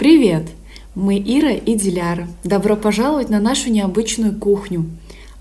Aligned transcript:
Привет! 0.00 0.44
Мы 0.94 1.18
Ира 1.18 1.52
и 1.52 1.74
Диляра. 1.74 2.26
Добро 2.42 2.74
пожаловать 2.74 3.28
на 3.28 3.38
нашу 3.38 3.70
необычную 3.70 4.34
кухню. 4.40 4.86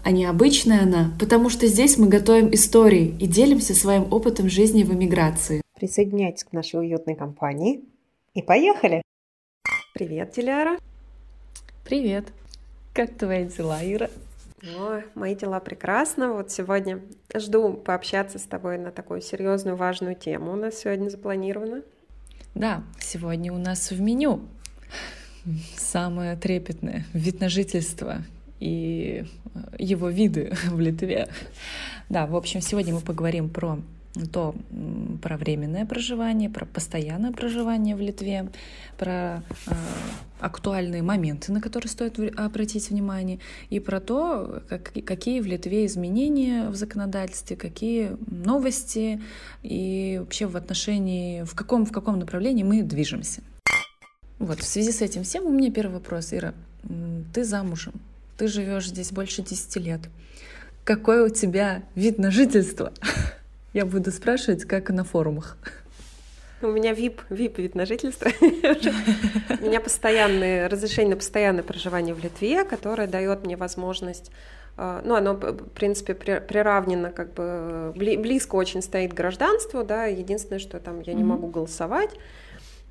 А 0.04 0.12
необычная 0.12 0.82
она, 0.84 1.14
потому 1.18 1.50
что 1.50 1.66
здесь 1.66 1.98
мы 1.98 2.10
готовим 2.10 2.54
истории 2.54 3.16
и 3.22 3.26
делимся 3.26 3.74
своим 3.74 4.12
опытом 4.12 4.50
жизни 4.50 4.84
в 4.84 4.94
эмиграции. 4.94 5.62
Присоединяйтесь 5.78 6.44
к 6.44 6.52
нашей 6.52 6.82
уютной 6.82 7.16
компании. 7.16 7.86
И 8.34 8.42
поехали! 8.42 9.02
Привет, 9.94 10.34
Диляра! 10.36 10.78
Привет! 11.86 12.26
Как 12.94 13.16
твои 13.16 13.46
дела, 13.46 13.80
Ира? 13.82 14.10
Ой, 14.78 15.06
мои 15.16 15.36
дела 15.36 15.62
прекрасно. 15.62 16.34
Вот 16.34 16.52
сегодня 16.52 17.00
жду 17.34 17.76
пообщаться 17.76 18.38
с 18.38 18.44
тобой 18.44 18.78
на 18.78 18.92
такую 18.92 19.22
серьезную, 19.22 19.78
важную 19.78 20.16
тему. 20.16 20.52
У 20.52 20.58
нас 20.58 20.80
сегодня 20.80 21.08
запланировано. 21.08 21.82
Да, 22.56 22.84
сегодня 23.00 23.54
у 23.54 23.58
нас 23.58 23.92
в 23.92 24.02
меню 24.02 24.42
самое 25.78 26.36
трепетное 26.36 27.06
вид 27.14 27.40
на 27.40 27.50
жительство 27.50 28.24
и 28.60 29.26
его 29.78 30.10
виды 30.10 30.54
в 30.66 30.80
Литве. 30.80 31.30
Да, 32.10 32.28
в 32.28 32.36
общем, 32.36 32.62
сегодня 32.62 32.94
мы 32.94 33.02
поговорим 33.02 33.50
про 33.50 33.80
то 34.32 34.56
про 35.22 35.38
временное 35.38 35.86
проживание, 35.86 36.50
про 36.50 36.66
постоянное 36.66 37.32
проживание 37.32 37.96
в 37.96 38.02
Литве, 38.02 38.50
про 38.98 39.44
э, 39.68 39.74
актуальные 40.40 41.04
моменты, 41.04 41.52
на 41.52 41.62
которые 41.62 41.90
стоит 41.90 42.20
обратить 42.38 42.90
внимание, 42.90 43.40
и 43.70 43.80
про 43.80 44.00
то, 44.00 44.64
как, 44.68 44.94
какие 45.06 45.42
в 45.42 45.46
Литве 45.46 45.86
изменения 45.86 46.70
в 46.70 46.76
законодательстве, 46.76 47.56
какие 47.56 48.18
новости 48.28 49.22
и 49.62 50.18
вообще 50.20 50.48
в 50.48 50.58
отношении, 50.58 51.44
в 51.44 51.54
каком, 51.54 51.86
в 51.86 51.92
каком 51.92 52.18
направлении 52.18 52.64
мы 52.64 52.82
движемся. 52.82 53.42
Вот, 54.40 54.60
в 54.60 54.66
связи 54.66 54.92
с 54.92 55.02
этим 55.02 55.24
всем 55.24 55.46
у 55.46 55.52
меня 55.52 55.72
первый 55.72 55.96
вопрос, 55.96 56.34
Ира. 56.34 56.54
Ты 57.34 57.44
замужем, 57.44 57.94
ты 58.38 58.48
живешь 58.48 58.88
здесь 58.88 59.12
больше 59.12 59.44
10 59.44 59.76
лет. 59.76 60.02
Какой 60.86 61.26
у 61.26 61.30
тебя 61.30 61.84
вид 61.94 62.18
на 62.18 62.32
жительство? 62.32 62.94
Я 63.74 63.86
буду 63.86 64.12
спрашивать, 64.12 64.66
как 64.66 64.90
на 64.90 65.04
форумах. 65.04 65.58
У 66.62 66.68
меня 66.68 66.92
VIP, 66.92 67.22
VIP 67.30 67.62
вид 67.62 67.76
на 67.76 67.86
жительство. 67.86 68.30
У 68.42 69.66
меня 69.66 69.80
постоянное 69.80 70.68
разрешение 70.68 71.12
на 71.12 71.16
постоянное 71.16 71.64
проживание 71.64 72.14
в 72.14 72.22
Литве, 72.22 72.66
которое 72.66 73.08
дает 73.08 73.46
мне 73.46 73.56
возможность 73.56 74.32
э, 74.76 75.02
ну, 75.06 75.16
оно, 75.16 75.36
в 75.36 75.70
принципе, 75.70 76.16
приравнено, 76.16 77.12
как 77.12 77.34
бы 77.34 77.94
близко 77.96 78.56
очень 78.56 78.82
стоит 78.82 79.14
к 79.14 79.18
гражданству, 79.18 79.84
да, 79.84 80.06
единственное, 80.06 80.60
что 80.60 80.80
там 80.80 81.00
я 81.02 81.14
не 81.14 81.24
могу 81.24 81.48
голосовать 81.48 82.12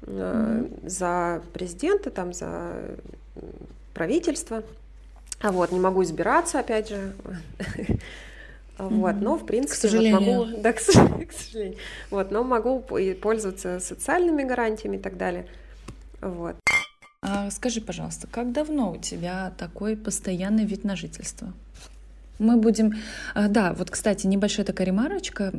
mm-hmm. 0.03 0.89
за 0.89 1.43
президента, 1.53 2.11
там, 2.11 2.33
за 2.33 2.73
правительство, 3.93 4.63
а 5.41 5.53
вот, 5.53 5.73
не 5.73 5.81
могу 5.81 6.03
избираться, 6.05 6.61
опять 6.61 6.89
же, 6.89 7.13
Вот, 8.79 9.17
но 9.21 9.37
в 9.37 9.45
принципе, 9.45 9.75
к 9.75 9.81
сожалению. 9.81 10.39
Вот 10.39 10.47
могу, 10.47 10.59
да, 10.63 10.73
к, 10.73 10.77
к 10.77 10.81
сожалению, 10.81 11.79
вот, 12.11 12.31
но 12.31 12.45
могу 12.45 12.81
пользоваться 12.81 13.81
социальными 13.81 14.45
гарантиями 14.45 14.97
и 14.97 15.01
так 15.01 15.17
далее. 15.17 15.47
Вот. 16.21 16.57
А 17.21 17.51
скажи, 17.51 17.81
пожалуйста, 17.81 18.29
как 18.29 18.53
давно 18.53 18.93
у 18.93 18.97
тебя 18.97 19.53
такой 19.59 19.97
постоянный 19.97 20.65
вид 20.65 20.85
на 20.85 20.95
жительство? 20.95 21.53
Мы 22.39 22.57
будем... 22.57 22.95
А, 23.35 23.49
да, 23.49 23.73
вот, 23.73 23.91
кстати, 23.91 24.27
небольшая 24.27 24.65
такая 24.65 24.87
ремарочка. 24.87 25.53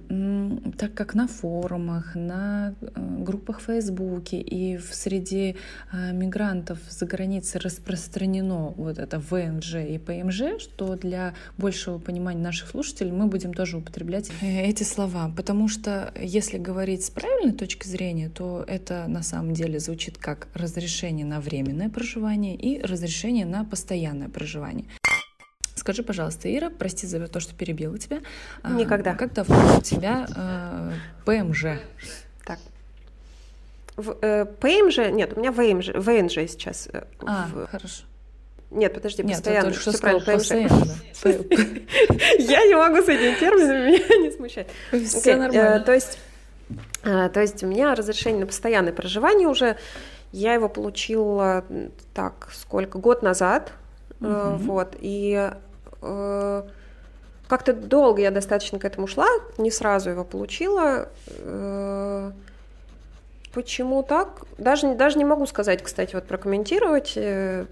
Так 0.78 0.94
как 0.94 1.14
на 1.14 1.28
форумах, 1.28 2.16
на 2.16 2.74
э, 2.82 2.88
группах 3.20 3.60
в 3.60 3.64
Фейсбуке 3.66 4.40
и 4.40 4.78
в 4.78 4.94
среди 4.94 5.58
а, 5.92 6.12
мигрантов 6.12 6.80
за 6.90 7.06
границей 7.06 7.60
распространено 7.60 8.74
вот 8.78 8.98
это 8.98 9.20
ВНЖ 9.20 9.76
и 9.76 9.98
ПМЖ, 9.98 10.60
что 10.60 10.96
для 10.96 11.34
большего 11.58 12.00
понимания 12.00 12.42
наших 12.42 12.70
слушателей 12.70 13.12
мы 13.12 13.28
будем 13.28 13.54
тоже 13.54 13.78
употреблять 13.78 14.32
э, 14.42 14.62
эти 14.64 14.84
слова. 14.84 15.32
Потому 15.36 15.68
что 15.68 16.14
если 16.20 16.58
говорить 16.58 17.04
с 17.04 17.10
правильной 17.10 17.54
точки 17.54 17.88
зрения, 17.88 18.30
то 18.30 18.64
это 18.68 19.06
на 19.08 19.22
самом 19.22 19.54
деле 19.54 19.80
звучит 19.80 20.18
как 20.18 20.48
разрешение 20.54 21.26
на 21.26 21.42
временное 21.42 21.90
проживание 21.90 22.56
и 22.56 22.82
разрешение 22.82 23.46
на 23.46 23.66
постоянное 23.66 24.30
проживание. 24.30 24.86
Скажи, 25.80 26.04
пожалуйста, 26.04 26.54
Ира, 26.54 26.70
прости 26.70 27.08
за 27.08 27.26
то, 27.30 27.40
что 27.40 27.56
перебила 27.56 27.98
тебя. 27.98 28.20
А, 28.64 28.72
Никогда. 28.72 29.16
Как 29.16 29.32
давно 29.32 29.78
у 29.78 29.82
тебя 29.82 30.28
э, 30.36 30.92
ПМЖ? 31.24 31.80
Так. 32.46 32.60
В, 33.96 34.18
э, 34.22 34.46
ПМЖ? 34.46 35.10
Нет, 35.10 35.38
у 35.38 35.40
меня 35.40 35.54
ВМЖ, 35.54 35.92
ВНЖ 35.96 36.50
сейчас. 36.50 36.90
Э, 36.92 37.04
а, 37.26 37.48
в... 37.54 37.68
хорошо. 37.68 38.04
Нет, 38.72 38.94
подожди, 38.94 39.24
Нет, 39.24 39.38
постоянно. 39.38 39.68
Нет, 39.68 39.76
что 39.78 39.94
сказал, 39.94 40.20
постоянно. 40.20 40.70
Я 41.24 42.66
не 42.66 42.76
могу 42.76 42.98
с 42.98 43.08
этими 43.08 43.40
терминами, 43.40 43.92
меня 43.92 44.28
не 44.28 44.32
смущать. 44.32 44.68
Все 45.06 45.38
нормально. 45.38 45.80
То 45.80 45.94
есть, 45.94 46.20
то 47.04 47.40
есть 47.40 47.64
у 47.64 47.68
меня 47.68 47.96
разрешение 47.96 48.42
на 48.42 48.48
постоянное 48.48 48.92
проживание 48.92 49.48
уже, 49.48 49.78
я 50.34 50.54
его 50.54 50.68
получила 50.68 51.64
так, 52.14 52.50
сколько, 52.52 53.00
год 53.00 53.24
назад, 53.24 53.72
вот, 54.20 54.98
и 55.00 55.52
Э, 55.52 55.56
как-то 56.02 57.74
долго 57.74 58.22
я 58.22 58.32
достаточно 58.32 58.80
к 58.80 58.86
этому 58.86 59.08
шла, 59.08 59.28
не 59.58 59.72
сразу 59.72 60.12
его 60.12 60.24
получила. 60.24 61.10
Э, 61.28 62.32
почему 63.54 64.04
так? 64.04 64.46
Даже, 64.58 64.94
даже 64.94 65.18
не 65.18 65.26
могу 65.26 65.48
сказать, 65.48 65.82
кстати, 65.82 66.14
вот 66.16 66.26
прокомментировать. 66.26 67.14
Э, 67.16 67.66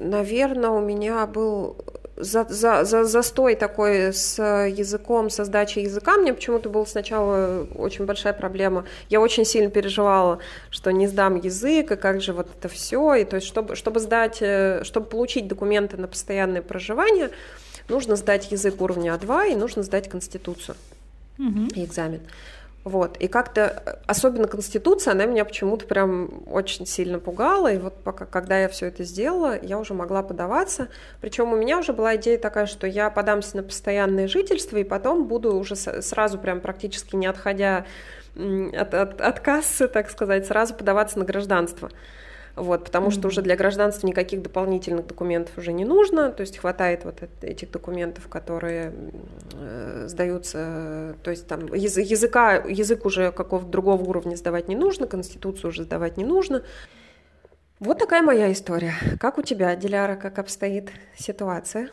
Наверное, 0.00 0.70
у 0.70 0.80
меня 0.80 1.26
был 1.26 1.76
за, 2.22 2.44
за, 2.48 2.84
за, 2.84 3.04
застой 3.04 3.54
такой 3.54 4.12
с 4.12 4.38
языком, 4.40 5.30
со 5.30 5.44
сдачей 5.44 5.84
языка. 5.84 6.16
Мне 6.16 6.34
почему-то 6.34 6.68
была 6.68 6.86
сначала 6.86 7.66
очень 7.74 8.06
большая 8.06 8.32
проблема. 8.32 8.84
Я 9.08 9.20
очень 9.20 9.44
сильно 9.44 9.70
переживала, 9.70 10.38
что 10.70 10.90
не 10.90 11.06
сдам 11.06 11.36
язык, 11.36 11.92
и 11.92 11.96
как 11.96 12.20
же 12.20 12.32
вот 12.32 12.48
это 12.56 12.68
все. 12.68 13.14
И 13.14 13.24
то 13.24 13.36
есть, 13.36 13.46
чтобы, 13.46 13.76
чтобы 13.76 14.00
сдать, 14.00 14.38
э, 14.40 14.82
чтобы 14.84 15.06
получить 15.06 15.48
документы 15.48 15.96
на 15.96 16.08
постоянное 16.08 16.62
проживание, 16.62 17.30
нужно 17.88 18.16
сдать 18.16 18.52
язык 18.52 18.80
уровня 18.80 19.14
А2 19.14 19.52
и 19.52 19.56
нужно 19.56 19.82
сдать 19.82 20.08
конституцию 20.08 20.76
угу. 21.38 21.68
и 21.74 21.84
экзамен. 21.84 22.20
Вот. 22.82 23.18
И 23.18 23.28
как-то, 23.28 23.82
э, 23.84 23.94
особенно 24.06 24.48
Конституция, 24.48 25.12
она 25.12 25.26
меня 25.26 25.44
почему-то 25.44 25.86
прям 25.86 26.42
очень 26.46 26.86
сильно 26.86 27.18
пугала. 27.18 27.72
И 27.72 27.78
вот 27.78 28.02
пока, 28.02 28.24
когда 28.24 28.58
я 28.58 28.68
все 28.68 28.86
это 28.86 29.04
сделала, 29.04 29.58
я 29.60 29.78
уже 29.78 29.92
могла 29.92 30.22
подаваться. 30.22 30.88
Причем 31.20 31.52
у 31.52 31.56
меня 31.56 31.78
уже 31.78 31.92
была 31.92 32.16
идея 32.16 32.38
такая, 32.38 32.66
что 32.66 32.86
я 32.86 33.10
подамся 33.10 33.58
на 33.58 33.62
постоянное 33.62 34.28
жительство, 34.28 34.78
и 34.78 34.84
потом 34.84 35.26
буду 35.26 35.54
уже 35.56 35.76
сразу 35.76 36.38
прям 36.38 36.60
практически 36.60 37.16
не 37.16 37.26
отходя 37.26 37.84
от, 38.36 38.94
от, 38.94 39.20
от 39.20 39.40
кассы, 39.40 39.88
так 39.88 40.08
сказать, 40.08 40.46
сразу 40.46 40.74
подаваться 40.74 41.18
на 41.18 41.24
гражданство 41.24 41.90
вот, 42.56 42.84
потому 42.84 43.08
mm-hmm. 43.08 43.12
что 43.12 43.28
уже 43.28 43.42
для 43.42 43.56
гражданства 43.56 44.06
никаких 44.06 44.42
дополнительных 44.42 45.06
документов 45.06 45.56
уже 45.56 45.72
не 45.72 45.84
нужно, 45.84 46.30
то 46.30 46.42
есть 46.42 46.58
хватает 46.58 47.04
вот 47.04 47.22
этих 47.42 47.70
документов, 47.70 48.28
которые 48.28 48.92
э, 49.54 50.06
сдаются, 50.08 51.14
то 51.22 51.30
есть 51.30 51.46
там 51.46 51.72
язык, 51.72 52.06
языка, 52.06 52.54
язык 52.56 53.06
уже 53.06 53.32
какого-то 53.32 53.68
другого 53.68 54.02
уровня 54.02 54.36
сдавать 54.36 54.68
не 54.68 54.76
нужно, 54.76 55.06
конституцию 55.06 55.70
уже 55.70 55.84
сдавать 55.84 56.16
не 56.16 56.24
нужно. 56.24 56.62
Вот 57.78 57.98
такая 57.98 58.22
моя 58.22 58.52
история. 58.52 58.94
Как 59.18 59.38
у 59.38 59.42
тебя, 59.42 59.74
Диляра, 59.74 60.16
как 60.16 60.38
обстоит 60.38 60.90
ситуация? 61.16 61.88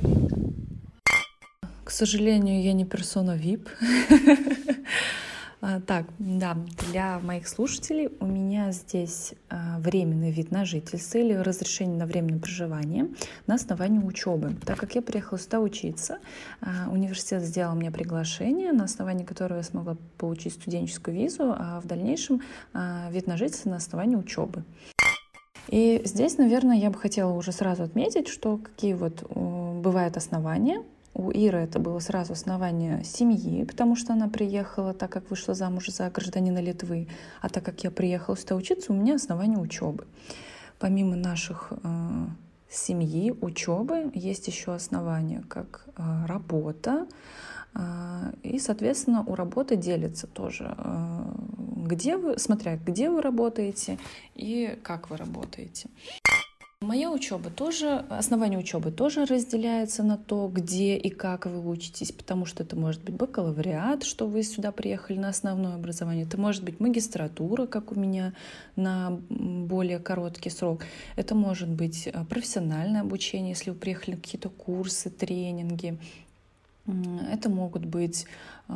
К 1.86 1.92
сожалению, 1.92 2.62
я 2.62 2.74
не 2.74 2.84
персона 2.84 3.38
VIP. 3.38 3.70
А, 5.60 5.80
так, 5.80 6.06
да, 6.20 6.56
для 6.90 7.20
моих 7.20 7.48
слушателей 7.48 8.10
у 8.20 8.26
меня 8.28 8.72
здесь 8.72 9.34
а, 9.50 9.80
временный 9.80 10.30
вид 10.30 10.52
на 10.52 10.66
жительство 10.66 11.18
или 11.18 11.34
разрешение 11.34 11.98
на 11.98 12.06
временное 12.06 12.40
проживание 12.40 13.08
на 13.48 13.56
основании 13.56 14.00
учебы. 14.00 14.56
Так 14.66 14.78
как 14.78 14.94
я 14.94 15.02
приехала 15.02 15.40
сюда 15.40 15.60
учиться, 15.60 16.20
а, 16.62 16.90
университет 16.92 17.42
сделал 17.42 17.76
мне 17.76 17.90
приглашение, 17.90 18.72
на 18.72 18.84
основании 18.84 19.26
которого 19.26 19.58
я 19.58 19.64
смогла 19.64 19.98
получить 20.18 20.54
студенческую 20.54 21.18
визу, 21.18 21.56
а 21.58 21.82
в 21.82 21.88
дальнейшем 21.88 22.42
вид 23.10 23.28
на 23.28 23.38
жительство 23.38 23.72
на 23.72 23.78
основании 23.78 24.16
учебы. 24.16 24.64
И 25.70 26.02
здесь, 26.06 26.38
наверное, 26.38 26.78
я 26.78 26.90
бы 26.90 26.98
хотела 26.98 27.34
уже 27.34 27.52
сразу 27.52 27.84
отметить, 27.84 28.28
что 28.28 28.58
какие 28.58 28.94
вот 28.94 29.24
бывают 29.32 30.18
основания 30.18 30.84
у 31.18 31.32
Иры 31.32 31.58
это 31.60 31.80
было 31.80 31.98
сразу 31.98 32.34
основание 32.34 33.04
семьи, 33.04 33.64
потому 33.64 33.96
что 33.96 34.14
она 34.14 34.28
приехала, 34.28 34.94
так 34.94 35.12
как 35.12 35.32
вышла 35.32 35.56
замуж 35.56 35.88
за 35.88 36.10
гражданина 36.12 36.60
Литвы, 36.60 37.08
а 37.42 37.50
так 37.50 37.66
как 37.66 37.84
я 37.84 37.90
приехала 37.90 38.38
сюда 38.38 38.56
учиться, 38.56 38.94
у 38.94 38.96
меня 38.96 39.16
основание 39.16 39.58
учебы. 39.58 40.06
Помимо 40.78 41.16
наших 41.16 41.72
э, 41.72 42.28
семьи, 42.70 43.34
учебы 43.42 44.12
есть 44.14 44.48
еще 44.48 44.76
основания, 44.76 45.44
как 45.50 45.88
а, 45.96 46.28
работа, 46.28 47.08
а, 47.74 48.32
и, 48.44 48.60
соответственно, 48.60 49.24
у 49.26 49.34
работы 49.34 49.76
делится 49.76 50.28
тоже, 50.28 50.76
а, 50.78 51.34
где 51.78 52.18
вы, 52.18 52.38
смотря 52.38 52.78
где 52.78 53.10
вы 53.10 53.24
работаете 53.24 53.98
и 54.36 54.78
как 54.84 55.10
вы 55.10 55.18
работаете. 55.18 55.90
Моя 56.82 57.12
учеба 57.12 57.50
тоже, 57.50 58.06
основание 58.08 58.60
учебы 58.60 58.92
тоже 58.92 59.26
разделяется 59.26 60.04
на 60.04 60.16
то, 60.16 60.48
где 60.48 60.96
и 60.96 61.10
как 61.10 61.48
вы 61.48 61.68
учитесь, 61.68 62.12
потому 62.12 62.46
что 62.46 62.62
это 62.62 62.76
может 62.76 63.04
быть 63.04 63.16
бакалавриат, 63.16 64.04
что 64.04 64.28
вы 64.28 64.44
сюда 64.44 64.72
приехали 64.72 65.18
на 65.18 65.30
основное 65.30 65.74
образование, 65.74 66.26
это 66.26 66.40
может 66.40 66.64
быть 66.64 66.80
магистратура, 66.80 67.66
как 67.66 67.92
у 67.92 68.00
меня, 68.00 68.34
на 68.76 69.20
более 69.30 69.98
короткий 69.98 70.52
срок, 70.52 70.84
это 71.16 71.34
может 71.34 71.68
быть 71.68 72.08
э, 72.08 72.26
профессиональное 72.30 73.02
обучение, 73.02 73.50
если 73.50 73.72
вы 73.72 73.76
приехали 73.76 74.12
на 74.12 74.22
какие-то 74.22 74.50
курсы, 74.50 75.10
тренинги, 75.10 75.98
это 76.86 77.50
могут 77.50 77.86
быть 77.86 78.28
э, 78.70 78.74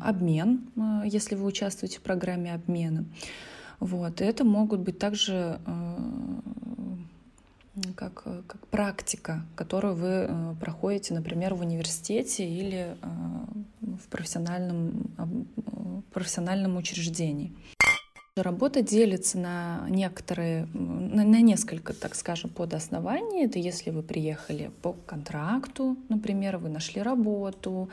обмен, 0.00 0.62
э, 0.76 1.02
если 1.04 1.34
вы 1.34 1.44
участвуете 1.44 1.98
в 1.98 2.02
программе 2.02 2.54
обмена. 2.54 3.04
Вот. 3.80 4.20
Это 4.20 4.44
могут 4.44 4.80
быть 4.80 4.98
также 4.98 5.60
как, 7.94 8.22
э, 8.26 8.42
как 8.46 8.66
практика, 8.68 9.42
которую 9.54 9.94
вы 9.94 10.08
э, 10.08 10.54
проходите, 10.60 11.14
например, 11.14 11.54
в 11.54 11.60
университете 11.60 12.48
или 12.48 12.96
э, 13.00 13.06
в 13.80 14.08
профессиональном, 14.08 15.08
профессиональном 16.12 16.76
учреждении. 16.76 17.52
Работа 18.36 18.82
делится 18.82 19.36
на 19.36 19.86
некоторые, 19.88 20.66
на, 20.72 21.24
на 21.24 21.40
несколько, 21.40 21.92
так 21.92 22.14
скажем, 22.14 22.50
подоснований. 22.50 23.44
Это 23.44 23.58
если 23.58 23.90
вы 23.90 24.02
приехали 24.02 24.70
по 24.82 24.92
контракту, 24.92 25.96
например, 26.08 26.58
вы 26.58 26.68
нашли 26.68 27.02
работу, 27.02 27.88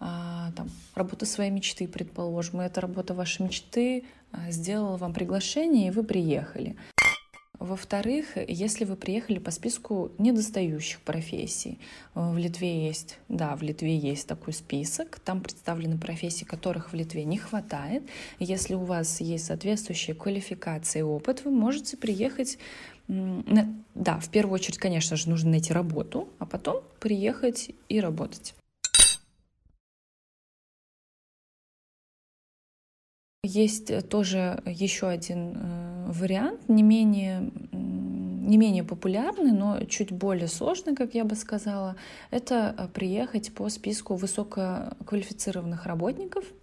а, 0.00 0.50
там, 0.56 0.68
работу 0.96 1.26
своей 1.26 1.50
мечты, 1.52 1.86
предположим, 1.86 2.60
и 2.60 2.64
эта 2.64 2.80
работа 2.80 3.14
вашей 3.14 3.42
мечты 3.42 4.04
сделала 4.48 4.96
вам 4.96 5.14
приглашение, 5.14 5.88
и 5.88 5.90
вы 5.92 6.02
приехали. 6.02 6.76
Во-вторых, 7.60 8.36
если 8.48 8.84
вы 8.84 8.96
приехали 8.96 9.38
по 9.38 9.52
списку 9.52 10.10
недостающих 10.18 11.00
профессий, 11.00 11.78
э, 12.14 12.32
в 12.32 12.36
Литве 12.36 12.86
есть, 12.86 13.18
да, 13.28 13.54
в 13.54 13.62
Литве 13.62 13.96
есть 13.96 14.26
такой 14.26 14.52
список, 14.52 15.20
там 15.20 15.40
представлены 15.40 15.96
профессии, 15.96 16.44
которых 16.44 16.92
в 16.92 16.96
Литве 16.96 17.24
не 17.24 17.38
хватает. 17.38 18.02
Если 18.40 18.74
у 18.74 18.84
вас 18.84 19.20
есть 19.20 19.46
соответствующие 19.46 20.16
квалификации 20.16 20.98
и 20.98 21.02
опыт, 21.02 21.44
вы 21.44 21.52
можете 21.52 21.96
приехать 21.96 22.58
да, 23.06 24.18
в 24.18 24.30
первую 24.30 24.54
очередь, 24.54 24.78
конечно 24.78 25.16
же, 25.16 25.28
нужно 25.28 25.50
найти 25.50 25.72
работу, 25.72 26.28
а 26.38 26.46
потом 26.46 26.82
приехать 27.00 27.70
и 27.88 28.00
работать. 28.00 28.54
Есть 33.42 33.90
э, 33.90 34.00
тоже 34.00 34.62
еще 34.64 35.06
один 35.08 35.52
э, 35.54 35.93
вариант, 36.18 36.68
не 36.68 36.82
менее, 36.82 37.50
не 37.72 38.56
менее 38.56 38.84
популярный, 38.84 39.52
но 39.52 39.80
чуть 39.84 40.12
более 40.12 40.48
сложный, 40.48 40.94
как 40.94 41.14
я 41.14 41.24
бы 41.24 41.34
сказала, 41.34 41.96
это 42.30 42.74
э, 42.76 42.88
приехать 42.88 43.52
по 43.54 43.68
списку 43.68 44.14
высококвалифицированных 44.14 45.86
работников– 45.86 46.44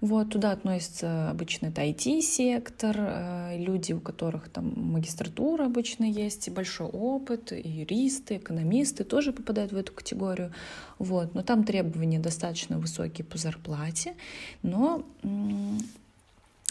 вот, 0.00 0.30
туда 0.30 0.52
относятся 0.52 1.30
обычно 1.30 1.66
это 1.66 1.82
IT-сектор, 1.82 2.96
э, 2.98 3.58
люди, 3.58 3.92
у 3.92 4.00
которых 4.00 4.48
там 4.48 4.72
магистратура 4.74 5.66
обычно 5.66 6.04
есть, 6.04 6.48
большой 6.50 6.86
опыт, 6.86 7.52
юристы, 7.52 8.38
экономисты 8.38 9.04
тоже 9.04 9.32
попадают 9.32 9.72
в 9.72 9.76
эту 9.76 9.92
категорию. 9.92 10.54
Вот, 10.98 11.34
но 11.34 11.42
там 11.42 11.64
требования 11.64 12.18
достаточно 12.18 12.78
высокие 12.78 13.26
по 13.26 13.36
зарплате, 13.36 14.14
но 14.62 15.04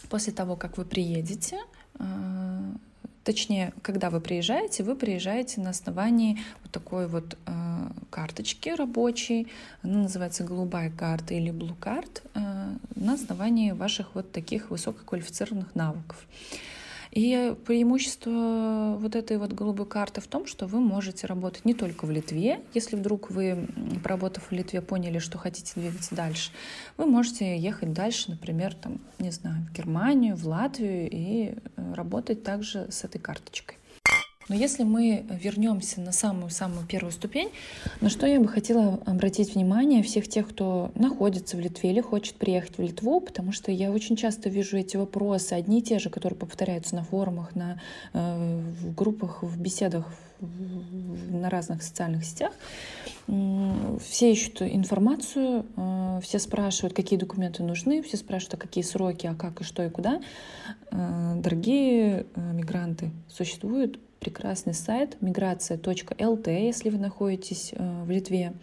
после 0.09 0.33
того, 0.33 0.55
как 0.55 0.79
вы 0.79 0.85
приедете, 0.85 1.59
Точнее, 3.29 3.73
когда 3.83 4.09
вы 4.09 4.21
приезжаете, 4.21 4.81
вы 4.83 4.95
приезжаете 4.95 5.61
на 5.61 5.69
основании 5.69 6.39
вот 6.63 6.71
такой 6.71 7.07
вот 7.07 7.37
э, 7.45 7.89
карточки 8.09 8.69
рабочей, 8.69 9.47
она 9.83 9.99
называется 9.99 10.43
голубая 10.43 10.89
карта 10.89 11.35
или 11.35 11.51
blue 11.51 11.77
card, 11.79 12.23
э, 12.33 12.39
на 12.95 13.13
основании 13.13 13.71
ваших 13.71 14.15
вот 14.15 14.31
таких 14.31 14.71
высококвалифицированных 14.71 15.75
навыков. 15.75 16.25
И 17.11 17.55
преимущество 17.65 18.97
вот 18.99 19.15
этой 19.15 19.37
вот 19.37 19.53
голубой 19.53 19.87
карты 19.87 20.21
в 20.21 20.27
том, 20.27 20.45
что 20.45 20.67
вы 20.67 20.79
можете 20.79 21.25
работать 21.25 21.65
не 21.65 21.73
только 21.73 22.05
в 22.05 22.11
Литве, 22.11 22.61
если 22.73 22.95
вдруг 22.95 23.31
вы, 23.31 23.67
поработав 24.03 24.45
в 24.45 24.51
Литве, 24.51 24.81
поняли, 24.81 25.17
что 25.17 25.39
хотите 25.39 25.73
двигаться 25.75 26.13
дальше, 26.13 26.51
вы 26.97 27.07
можете 27.07 27.57
ехать 27.57 27.93
дальше, 27.93 28.29
например, 28.31 28.75
там, 28.75 29.01
не 29.17 29.31
знаю, 29.31 29.65
в 29.69 29.73
Германию, 29.73 30.35
в 30.35 30.45
Латвию 30.47 31.09
и 31.09 31.55
э, 31.55 31.93
работать 31.95 32.43
также 32.43 32.91
с 32.91 33.03
этой 33.03 33.19
карточкой. 33.19 33.78
Но 34.49 34.55
если 34.55 34.83
мы 34.83 35.25
вернемся 35.29 36.01
на 36.01 36.11
самую-самую 36.11 36.85
первую 36.87 37.11
ступень, 37.11 37.49
на 38.01 38.09
что 38.09 38.25
я 38.25 38.39
бы 38.39 38.47
хотела 38.47 38.99
обратить 39.05 39.53
внимание 39.53 40.01
всех 40.01 40.27
тех, 40.27 40.49
кто 40.49 40.91
находится 40.95 41.55
в 41.55 41.59
Литве 41.59 41.91
или 41.91 42.01
хочет 42.01 42.35
приехать 42.35 42.77
в 42.79 42.81
Литву, 42.81 43.21
потому 43.21 43.51
что 43.51 43.71
я 43.71 43.91
очень 43.91 44.15
часто 44.15 44.49
вижу 44.49 44.77
эти 44.77 44.97
вопросы, 44.97 45.53
одни 45.53 45.79
и 45.79 45.81
те 45.83 45.99
же, 45.99 46.09
которые 46.09 46.37
повторяются 46.37 46.95
на 46.95 47.03
форумах, 47.03 47.55
на, 47.55 47.79
э, 48.13 48.61
в 48.81 48.95
группах, 48.95 49.43
в 49.43 49.61
беседах, 49.61 50.05
на 50.39 51.49
разных 51.49 51.83
социальных 51.83 52.23
сетях. 52.23 52.53
Все 53.27 54.31
ищут 54.31 54.61
информацию, 54.61 55.65
э, 55.75 56.21
все 56.23 56.39
спрашивают, 56.39 56.95
какие 56.95 57.19
документы 57.19 57.61
нужны, 57.61 58.01
все 58.01 58.17
спрашивают, 58.17 58.55
а 58.55 58.57
какие 58.57 58.83
сроки, 58.83 59.27
а 59.27 59.35
как 59.35 59.61
и 59.61 59.63
что 59.63 59.85
и 59.85 59.89
куда. 59.89 60.21
Э, 60.91 61.33
дорогие 61.35 62.25
мигранты, 62.35 63.11
существует 63.27 63.99
прекрасный 64.19 64.73
сайт 64.73 65.21
миграция.лт, 65.21 66.47
если 66.47 66.89
вы 66.89 66.97
находитесь 66.97 67.71
э, 67.73 68.03
в 68.03 68.09
Литве. 68.09 68.53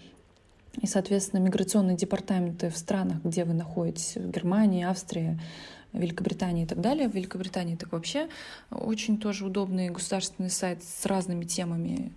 И, 0.82 0.86
соответственно, 0.86 1.40
миграционные 1.40 1.96
департаменты 1.96 2.68
в 2.68 2.76
странах, 2.76 3.18
где 3.24 3.44
вы 3.44 3.54
находитесь, 3.54 4.16
в 4.16 4.30
Германии, 4.30 4.84
Австрии, 4.84 5.38
Великобритании 5.92 6.64
и 6.64 6.66
так 6.66 6.80
далее. 6.80 7.08
В 7.08 7.14
Великобритании 7.14 7.76
так 7.76 7.92
вообще 7.92 8.28
очень 8.70 9.18
тоже 9.18 9.46
удобный 9.46 9.88
государственный 9.88 10.50
сайт 10.50 10.82
с 10.82 11.06
разными 11.06 11.44
темами. 11.44 12.12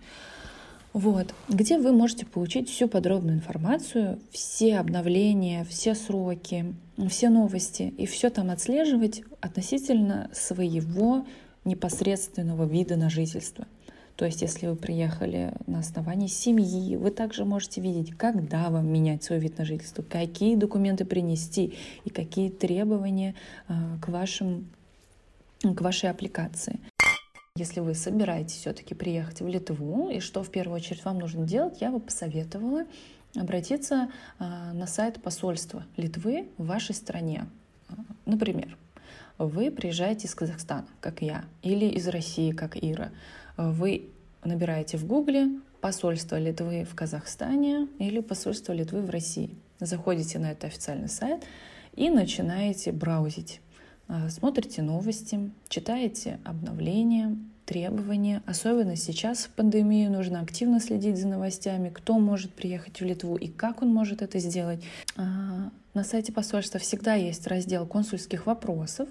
Вот, 0.91 1.33
где 1.47 1.77
вы 1.77 1.91
можете 1.91 2.25
получить 2.25 2.67
всю 2.67 2.87
подробную 2.87 3.37
информацию, 3.37 4.19
все 4.31 4.79
обновления, 4.79 5.63
все 5.69 5.93
сроки, 5.93 6.73
все 7.09 7.29
новости, 7.29 7.93
и 7.95 8.07
все 8.07 8.31
там 8.31 8.49
отслеживать 8.49 9.21
относительно 9.39 10.29
своего 10.33 11.25
непосредственного 11.65 12.65
вида 12.65 12.95
на 12.95 13.09
жительство. 13.09 13.67
То 14.19 14.25
есть, 14.25 14.41
если 14.41 14.67
вы 14.67 14.75
приехали 14.75 15.53
на 15.65 15.79
основании 15.79 16.27
семьи, 16.27 16.97
вы 16.97 17.09
также 17.09 17.45
можете 17.45 17.79
видеть, 17.79 18.17
когда 18.17 18.69
вам 18.69 18.91
менять 18.91 19.23
свой 19.23 19.39
вид 19.39 19.57
на 19.57 19.63
жительство, 19.63 20.01
какие 20.01 20.55
документы 20.55 21.05
принести 21.05 21.77
и 22.03 22.09
какие 22.09 22.49
требования 22.49 23.35
а, 23.69 23.97
к, 24.01 24.09
вашим, 24.09 24.67
к 25.61 25.79
вашей 25.79 26.09
аппликации. 26.09 26.81
Если 27.55 27.79
вы 27.79 27.93
собираетесь 27.93 28.57
все-таки 28.57 28.93
приехать 28.93 29.39
в 29.39 29.47
Литву, 29.47 30.09
и 30.09 30.19
что 30.19 30.43
в 30.43 30.49
первую 30.49 30.75
очередь 30.75 31.05
вам 31.05 31.19
нужно 31.19 31.45
делать, 31.45 31.79
я 31.79 31.89
бы 31.89 32.01
посоветовала 32.01 32.83
обратиться 33.37 34.09
а, 34.37 34.73
на 34.73 34.85
сайт 34.85 35.21
посольства 35.21 35.85
Литвы 35.95 36.49
в 36.57 36.65
вашей 36.65 36.93
стране. 36.93 37.45
Например, 38.25 38.77
вы 39.39 39.71
приезжаете 39.71 40.27
из 40.27 40.35
Казахстана, 40.35 40.85
как 40.99 41.21
я, 41.21 41.45
или 41.63 41.85
из 41.85 42.07
России, 42.07 42.51
как 42.51 42.77
Ира. 42.77 43.09
Вы 43.57 44.09
набираете 44.43 44.97
в 44.97 45.07
Гугле 45.07 45.49
посольство 45.81 46.37
Литвы 46.37 46.83
в 46.83 46.93
Казахстане 46.93 47.87
или 47.97 48.19
посольство 48.19 48.73
Литвы 48.73 49.01
в 49.01 49.09
России. 49.09 49.55
Заходите 49.79 50.39
на 50.39 50.51
этот 50.51 50.65
официальный 50.65 51.09
сайт 51.09 51.43
и 51.95 52.09
начинаете 52.09 52.91
браузить. 52.91 53.61
А, 54.07 54.29
смотрите 54.29 54.81
новости, 54.81 55.51
читаете 55.69 56.39
обновления, 56.43 57.37
требования. 57.65 58.41
Особенно 58.45 58.95
сейчас 58.95 59.45
в 59.45 59.51
пандемию 59.51 60.11
нужно 60.11 60.41
активно 60.41 60.79
следить 60.79 61.17
за 61.17 61.27
новостями, 61.27 61.89
кто 61.89 62.17
может 62.17 62.51
приехать 62.51 62.99
в 62.99 63.05
Литву 63.05 63.35
и 63.35 63.47
как 63.47 63.81
он 63.83 63.93
может 63.93 64.21
это 64.21 64.39
сделать. 64.39 64.83
На 65.93 66.03
сайте 66.03 66.31
посольства 66.31 66.79
всегда 66.79 67.15
есть 67.15 67.47
раздел 67.47 67.87
консульских 67.87 68.45
вопросов 68.45 69.09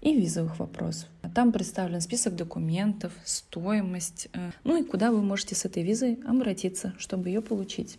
и 0.00 0.14
визовых 0.14 0.58
вопросов. 0.58 1.08
Там 1.34 1.52
представлен 1.52 2.00
список 2.00 2.34
документов, 2.36 3.12
стоимость, 3.24 4.28
э, 4.32 4.50
ну 4.64 4.80
и 4.80 4.84
куда 4.84 5.10
вы 5.10 5.22
можете 5.22 5.54
с 5.54 5.66
этой 5.66 5.82
визой 5.82 6.18
обратиться, 6.26 6.94
чтобы 6.98 7.28
ее 7.28 7.42
получить. 7.42 7.98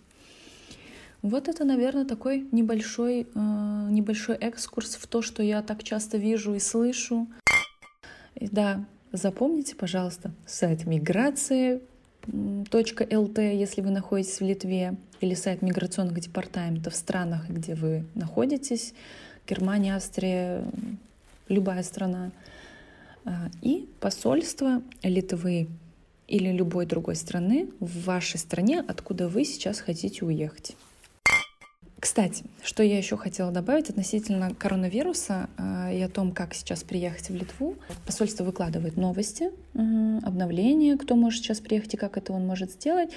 Вот 1.21 1.47
это, 1.47 1.63
наверное, 1.63 2.05
такой 2.05 2.47
небольшой, 2.51 3.27
э, 3.33 3.87
небольшой 3.89 4.35
экскурс 4.35 4.95
в 4.95 5.05
то, 5.07 5.21
что 5.21 5.43
я 5.43 5.61
так 5.61 5.83
часто 5.83 6.17
вижу 6.17 6.55
и 6.55 6.59
слышу. 6.59 7.27
И 8.35 8.47
да, 8.47 8.85
запомните, 9.11 9.75
пожалуйста, 9.75 10.31
сайт 10.45 10.85
миграции 10.85 11.81
.lt, 12.27 13.55
если 13.55 13.81
вы 13.81 13.89
находитесь 13.89 14.39
в 14.39 14.43
Литве, 14.43 14.95
или 15.21 15.33
сайт 15.33 15.61
миграционных 15.61 16.19
департаментов 16.19 16.93
в 16.93 16.95
странах, 16.95 17.49
где 17.49 17.75
вы 17.75 18.05
находитесь, 18.13 18.93
Германия, 19.47 19.95
Австрия, 19.95 20.63
любая 21.47 21.83
страна, 21.83 22.31
а, 23.25 23.49
и 23.61 23.87
посольство 23.99 24.81
Литвы 25.03 25.67
или 26.27 26.51
любой 26.51 26.85
другой 26.85 27.15
страны 27.15 27.69
в 27.79 28.03
вашей 28.05 28.37
стране, 28.37 28.83
откуда 28.85 29.27
вы 29.27 29.45
сейчас 29.45 29.79
хотите 29.79 30.25
уехать. 30.25 30.75
Кстати, 31.99 32.43
что 32.63 32.83
я 32.83 32.97
еще 32.97 33.17
хотела 33.17 33.51
добавить 33.51 33.89
относительно 33.89 34.53
коронавируса 34.53 35.49
э, 35.57 35.97
и 35.97 36.01
о 36.01 36.09
том, 36.09 36.31
как 36.31 36.53
сейчас 36.53 36.83
приехать 36.83 37.29
в 37.29 37.35
Литву. 37.35 37.75
Посольство 38.05 38.43
выкладывает 38.43 38.97
новости, 38.97 39.49
обновления, 39.73 40.95
кто 40.97 41.15
может 41.15 41.41
сейчас 41.43 41.59
приехать 41.59 41.95
и 41.95 41.97
как 41.97 42.17
это 42.17 42.33
он 42.33 42.45
может 42.45 42.71
сделать. 42.71 43.09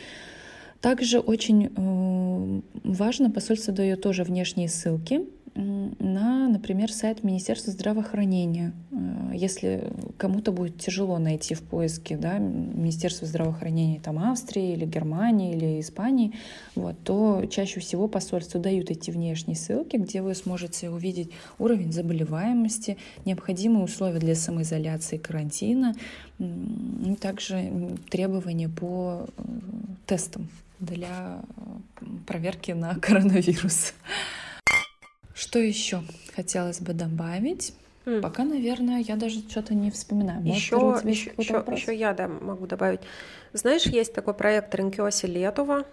Также 0.81 1.19
очень 1.19 1.67
э, 1.67 2.61
важно, 2.85 3.31
посольство 3.31 3.75
дает 3.75 4.01
тоже 4.01 4.25
внешние 4.25 4.69
ссылки 4.69 5.29
на, 5.61 6.49
например, 6.49 6.90
сайт 6.93 7.23
Министерства 7.23 7.73
здравоохранения. 7.73 8.73
Э, 8.90 9.33
если 9.35 9.93
кому-то 10.17 10.52
будет 10.52 10.79
тяжело 10.79 11.19
найти 11.19 11.55
в 11.55 11.62
поиске 11.62 12.17
да, 12.17 12.38
Министерство 12.38 13.26
здравоохранения 13.26 14.00
там, 14.00 14.19
Австрии 14.19 14.73
или 14.73 14.87
Германии 14.87 15.55
или 15.55 15.81
Испании, 15.81 16.33
вот, 16.75 16.97
то 17.05 17.45
чаще 17.50 17.81
всего 17.81 18.09
посольства 18.09 18.61
дают 18.61 18.90
эти 18.90 19.11
внешние 19.11 19.57
ссылки, 19.57 19.97
где 19.97 20.23
вы 20.23 20.35
сможете 20.35 20.88
увидеть 20.90 21.31
уровень 21.59 21.93
заболеваемости, 21.93 22.97
необходимые 23.25 23.85
условия 23.85 24.19
для 24.19 24.35
самоизоляции 24.35 25.19
карантина, 25.19 25.95
и 26.38 27.17
также 27.21 27.71
требования 28.09 28.71
по 28.71 29.26
э, 29.37 29.43
тестам 30.07 30.49
для 30.79 31.43
э, 32.00 32.05
проверки 32.26 32.73
на 32.73 32.95
коронавирус. 33.00 33.93
Что 35.35 35.59
еще 35.59 36.03
хотелось 36.35 36.81
бы 36.81 36.93
добавить? 36.93 37.75
Mm. 38.07 38.21
Пока, 38.21 38.45
наверное, 38.45 39.01
я 39.01 39.17
даже 39.17 39.41
что-то 39.41 39.75
не 39.75 39.91
вспоминаю. 39.91 40.41
Может, 40.41 40.63
еще, 40.63 41.01
еще, 41.05 41.33
еще, 41.37 41.65
еще 41.71 41.95
я 41.95 42.13
да, 42.15 42.29
могу 42.29 42.67
добавить. 42.67 43.01
Знаешь, 43.53 43.87
есть 43.87 44.15
такой 44.15 44.35
проект 44.35 44.75
Ренкиоси 44.75 45.27
Летова. 45.27 45.85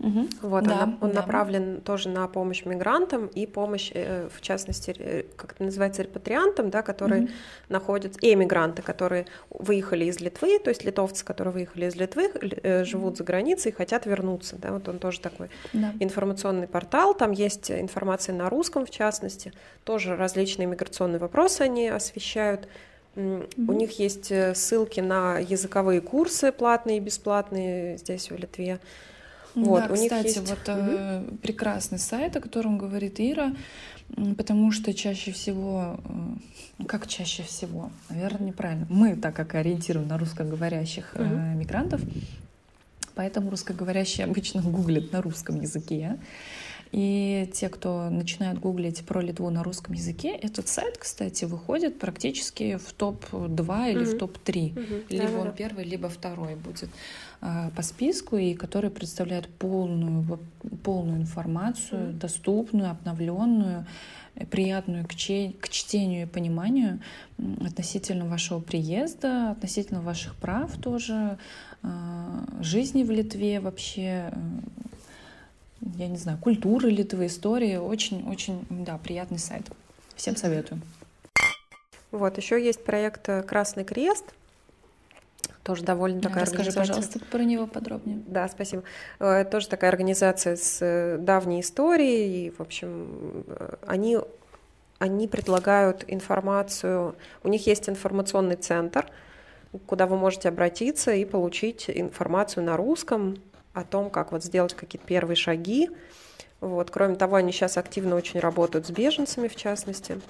Угу. 0.00 0.28
Вот, 0.42 0.64
да, 0.64 0.84
он, 0.84 0.98
он 1.02 1.12
да. 1.12 1.20
направлен 1.20 1.82
тоже 1.82 2.08
на 2.08 2.26
помощь 2.26 2.64
мигрантам 2.64 3.26
и 3.26 3.46
помощь, 3.46 3.90
э, 3.92 4.28
в 4.34 4.40
частности, 4.40 5.26
как 5.36 5.52
это 5.52 5.64
называется, 5.64 6.02
репатриантам, 6.02 6.70
да, 6.70 6.80
которые 6.80 7.24
угу. 7.24 7.30
находятся, 7.68 8.18
эмигранты, 8.22 8.80
которые 8.80 9.26
выехали 9.50 10.06
из 10.06 10.18
Литвы, 10.20 10.58
то 10.58 10.70
есть 10.70 10.84
литовцы, 10.84 11.22
которые 11.22 11.52
выехали 11.52 11.86
из 11.86 11.96
Литвы, 11.96 12.30
э, 12.32 12.84
живут 12.84 13.18
за 13.18 13.24
границей 13.24 13.72
и 13.72 13.74
хотят 13.74 14.06
вернуться. 14.06 14.56
Да, 14.56 14.72
вот 14.72 14.88
он 14.88 14.98
тоже 14.98 15.20
такой 15.20 15.50
да. 15.74 15.92
информационный 16.00 16.66
портал, 16.66 17.12
там 17.12 17.32
есть 17.32 17.70
информация 17.70 18.34
на 18.34 18.48
русском, 18.48 18.86
в 18.86 18.90
частности, 18.90 19.52
тоже 19.84 20.16
различные 20.16 20.66
миграционные 20.66 21.18
вопросы 21.18 21.60
они 21.60 21.88
освещают. 21.88 22.68
Mm-hmm. 23.16 23.68
У 23.68 23.72
них 23.72 23.98
есть 23.98 24.32
э, 24.32 24.54
ссылки 24.54 25.00
на 25.00 25.38
языковые 25.38 26.00
курсы 26.00 26.52
платные 26.52 26.96
и 26.96 27.00
бесплатные 27.00 27.98
здесь 27.98 28.30
в 28.30 28.36
Литве. 28.36 28.80
Вот, 29.54 29.86
да, 29.86 29.92
у 29.92 29.94
кстати, 29.94 30.26
них 30.26 30.36
есть... 30.36 30.50
вот 30.50 30.68
угу. 30.68 31.36
прекрасный 31.42 31.98
сайт, 31.98 32.36
о 32.36 32.40
котором 32.40 32.78
говорит 32.78 33.18
Ира, 33.18 33.54
потому 34.36 34.72
что 34.72 34.94
чаще 34.94 35.32
всего, 35.32 35.98
э, 36.78 36.84
как 36.86 37.06
чаще 37.06 37.42
всего, 37.42 37.90
наверное, 38.08 38.48
неправильно, 38.48 38.86
мы 38.88 39.16
так 39.16 39.34
как 39.34 39.54
ориентируем 39.54 40.08
на 40.08 40.18
русскоговорящих 40.18 41.14
угу. 41.14 41.24
мигрантов, 41.24 42.00
поэтому 43.14 43.50
русскоговорящие 43.50 44.24
обычно 44.24 44.62
гуглят 44.62 45.12
на 45.12 45.20
русском 45.22 45.60
языке. 45.60 46.18
И 46.92 47.48
те, 47.54 47.68
кто 47.68 48.10
начинают 48.10 48.58
гуглить 48.58 49.04
про 49.04 49.20
Литву 49.20 49.48
на 49.50 49.62
русском 49.62 49.94
языке, 49.94 50.30
этот 50.30 50.66
сайт, 50.66 50.98
кстати, 50.98 51.44
выходит 51.44 51.98
практически 51.98 52.76
в 52.76 52.92
топ-2 52.92 53.92
или 53.92 54.00
mm-hmm. 54.00 54.04
в 54.04 54.18
топ-3. 54.18 54.74
Mm-hmm. 54.74 55.04
Либо 55.10 55.28
да, 55.28 55.38
он 55.38 55.44
да. 55.44 55.50
первый, 55.52 55.84
либо 55.84 56.08
второй 56.08 56.56
будет 56.56 56.90
э, 57.42 57.70
по 57.76 57.82
списку, 57.82 58.36
и 58.36 58.54
который 58.54 58.90
представляет 58.90 59.48
полную, 59.48 60.40
полную 60.82 61.20
информацию, 61.20 62.08
mm-hmm. 62.08 62.18
доступную, 62.18 62.90
обновленную, 62.90 63.86
приятную 64.50 65.06
к, 65.06 65.14
чей, 65.14 65.52
к 65.52 65.68
чтению 65.68 66.22
и 66.22 66.26
пониманию 66.26 67.00
относительно 67.38 68.26
вашего 68.26 68.60
приезда, 68.60 69.52
относительно 69.52 70.00
ваших 70.00 70.34
прав 70.36 70.76
тоже, 70.78 71.38
э, 71.82 71.88
жизни 72.60 73.02
в 73.02 73.10
Литве 73.10 73.60
вообще, 73.60 74.32
э, 74.32 74.60
я 75.80 76.08
не 76.08 76.16
знаю, 76.16 76.38
культуры 76.38 76.90
Литвы, 76.90 77.26
истории. 77.26 77.76
Очень-очень, 77.76 78.66
да, 78.70 78.98
приятный 78.98 79.38
сайт. 79.38 79.70
Всем 80.14 80.36
советую. 80.36 80.80
Вот, 82.10 82.36
еще 82.38 82.62
есть 82.62 82.84
проект 82.84 83.28
э, 83.28 83.42
«Красный 83.42 83.84
крест», 83.84 84.24
тоже 85.62 85.84
довольно 85.84 86.20
такая 86.20 86.44
Расскажи, 86.44 86.70
организация. 86.70 86.94
пожалуйста, 86.94 87.20
про 87.30 87.44
него 87.44 87.66
подробнее. 87.66 88.20
Да, 88.26 88.48
спасибо. 88.48 88.82
Это 89.18 89.48
тоже 89.50 89.68
такая 89.68 89.90
организация 89.90 90.56
с 90.56 90.78
э, 90.80 91.18
давней 91.18 91.60
историей, 91.60 92.46
и, 92.46 92.50
в 92.50 92.60
общем, 92.60 93.44
э, 93.46 93.76
они, 93.86 94.18
они 94.98 95.28
предлагают 95.28 96.04
информацию, 96.08 97.14
у 97.44 97.48
них 97.48 97.66
есть 97.66 97.88
информационный 97.88 98.56
центр, 98.56 99.06
куда 99.86 100.06
вы 100.06 100.16
можете 100.16 100.48
обратиться 100.48 101.12
и 101.12 101.24
получить 101.24 101.88
информацию 101.88 102.64
на 102.64 102.76
русском, 102.76 103.36
о 103.72 103.84
том, 103.84 104.10
как 104.10 104.32
вот 104.32 104.44
сделать 104.44 104.74
какие-то 104.74 105.06
первые 105.06 105.36
шаги. 105.36 105.90
Вот. 106.60 106.90
Кроме 106.90 107.14
того, 107.14 107.36
они 107.36 107.52
сейчас 107.52 107.76
активно 107.76 108.16
очень 108.16 108.40
работают 108.40 108.86
с 108.86 108.90
беженцами, 108.90 109.48
в 109.48 109.56
частности. 109.56 110.20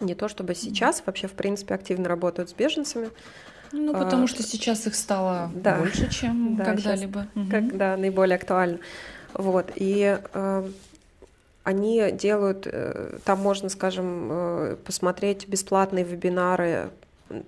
Не 0.00 0.14
то 0.14 0.28
чтобы 0.28 0.54
сейчас, 0.54 1.02
вообще, 1.06 1.28
в 1.28 1.32
принципе, 1.32 1.74
активно 1.74 2.08
работают 2.08 2.50
с 2.50 2.54
беженцами. 2.54 3.10
Ну, 3.70 3.94
потому 3.94 4.24
а, 4.24 4.26
что 4.26 4.42
сейчас 4.42 4.86
их 4.86 4.94
стало 4.94 5.50
да, 5.54 5.78
больше, 5.78 6.10
чем 6.10 6.56
да, 6.56 6.64
когда-либо. 6.64 7.28
Угу. 7.34 7.50
Как, 7.50 7.76
да, 7.76 7.96
наиболее 7.96 8.36
актуально. 8.36 8.80
Вот. 9.32 9.70
И 9.76 10.18
э, 10.34 10.70
они 11.64 12.12
делают, 12.12 12.66
э, 12.66 13.18
там 13.24 13.40
можно, 13.40 13.68
скажем, 13.68 14.28
э, 14.30 14.76
посмотреть 14.84 15.48
бесплатные 15.48 16.04
вебинары 16.04 16.90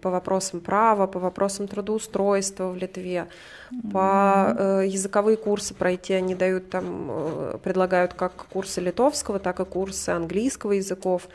по 0.01 0.11
вопросам 0.11 0.61
права, 0.61 1.07
по 1.07 1.19
вопросам 1.19 1.69
трудоустройства 1.69 2.71
в 2.71 2.77
Литве, 2.77 3.27
mm-hmm. 3.71 3.91
по 3.93 4.57
э, 4.57 4.87
языковые 4.87 5.37
курсы 5.37 5.75
пройти. 5.75 6.15
Они 6.15 6.35
дают 6.35 6.71
там, 6.71 7.09
э, 7.11 7.59
предлагают 7.63 8.15
как 8.15 8.47
курсы 8.53 8.81
литовского, 8.81 9.39
так 9.39 9.61
и 9.61 9.65
курсы 9.65 10.11
английского 10.11 10.73
языков. 10.73 11.29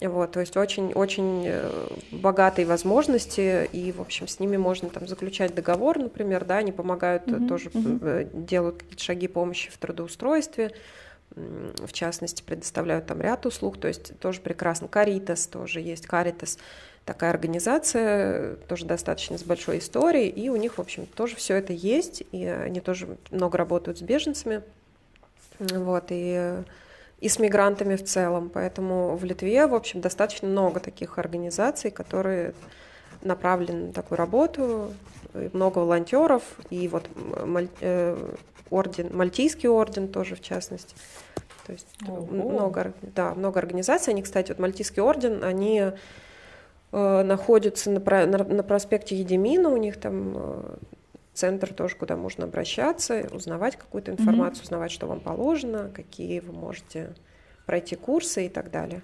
Вот, 0.00 0.32
то 0.32 0.40
есть 0.40 0.56
очень-очень 0.56 1.44
э, 1.46 1.70
богатые 2.12 2.66
возможности, 2.66 3.66
и, 3.72 3.92
в 3.92 4.02
общем, 4.02 4.28
с 4.28 4.38
ними 4.40 4.58
можно 4.58 4.90
там 4.90 5.08
заключать 5.08 5.54
договор, 5.54 5.98
например, 5.98 6.44
да, 6.44 6.58
они 6.58 6.70
помогают 6.70 7.26
mm-hmm. 7.26 7.48
тоже, 7.48 7.70
mm-hmm. 7.70 8.44
делают 8.46 8.76
какие-то 8.76 9.02
шаги 9.02 9.26
помощи 9.26 9.70
в 9.70 9.78
трудоустройстве, 9.78 10.72
в 11.34 11.92
частности, 11.92 12.42
предоставляют 12.42 13.06
там 13.06 13.20
ряд 13.20 13.46
услуг, 13.46 13.78
то 13.78 13.88
есть 13.88 14.18
тоже 14.20 14.40
прекрасно. 14.40 14.88
Каритас 14.88 15.46
тоже 15.46 15.80
есть, 15.80 16.06
Каритас 16.06 16.58
такая 17.06 17.30
организация, 17.30 18.56
тоже 18.68 18.84
достаточно 18.84 19.38
с 19.38 19.44
большой 19.44 19.78
историей, 19.78 20.28
и 20.28 20.48
у 20.48 20.56
них, 20.56 20.76
в 20.76 20.80
общем, 20.80 21.06
тоже 21.06 21.36
все 21.36 21.54
это 21.54 21.72
есть, 21.72 22.24
и 22.32 22.44
они 22.44 22.80
тоже 22.80 23.16
много 23.30 23.56
работают 23.56 23.98
с 23.98 24.02
беженцами, 24.02 24.62
вот, 25.60 26.06
и, 26.10 26.62
и 27.20 27.28
с 27.28 27.38
мигрантами 27.38 27.94
в 27.94 28.04
целом, 28.04 28.50
поэтому 28.52 29.16
в 29.16 29.24
Литве, 29.24 29.66
в 29.68 29.74
общем, 29.74 30.00
достаточно 30.00 30.48
много 30.48 30.80
таких 30.80 31.16
организаций, 31.18 31.92
которые 31.92 32.52
направлены 33.22 33.86
на 33.86 33.92
такую 33.92 34.18
работу, 34.18 34.92
много 35.52 35.78
волонтеров, 35.78 36.42
и 36.70 36.88
вот 36.88 37.08
маль, 37.44 37.68
э, 37.80 38.34
орден, 38.68 39.16
Мальтийский 39.16 39.68
орден 39.68 40.08
тоже 40.08 40.34
в 40.34 40.40
частности. 40.40 40.96
То 41.66 41.72
есть 41.72 41.86
Ого. 42.08 42.26
много, 42.26 42.92
да, 43.02 43.34
много 43.34 43.58
организаций. 43.58 44.12
Они, 44.12 44.22
кстати, 44.22 44.48
вот 44.50 44.58
Мальтийский 44.58 45.02
орден, 45.02 45.42
они 45.42 45.92
находится 46.92 47.90
на, 47.90 48.00
на, 48.00 48.44
на 48.44 48.62
проспекте 48.62 49.16
Едемина, 49.16 49.70
у 49.70 49.76
них 49.76 49.98
там 49.98 50.32
э, 50.36 50.76
центр 51.34 51.72
тоже, 51.72 51.96
куда 51.96 52.16
можно 52.16 52.44
обращаться, 52.44 53.28
узнавать 53.32 53.76
какую-то 53.76 54.12
информацию, 54.12 54.60
mm-hmm. 54.60 54.64
узнавать, 54.64 54.90
что 54.92 55.06
вам 55.06 55.20
положено, 55.20 55.90
какие 55.92 56.40
вы 56.40 56.52
можете 56.52 57.14
пройти 57.66 57.96
курсы 57.96 58.46
и 58.46 58.48
так 58.48 58.70
далее. 58.70 59.02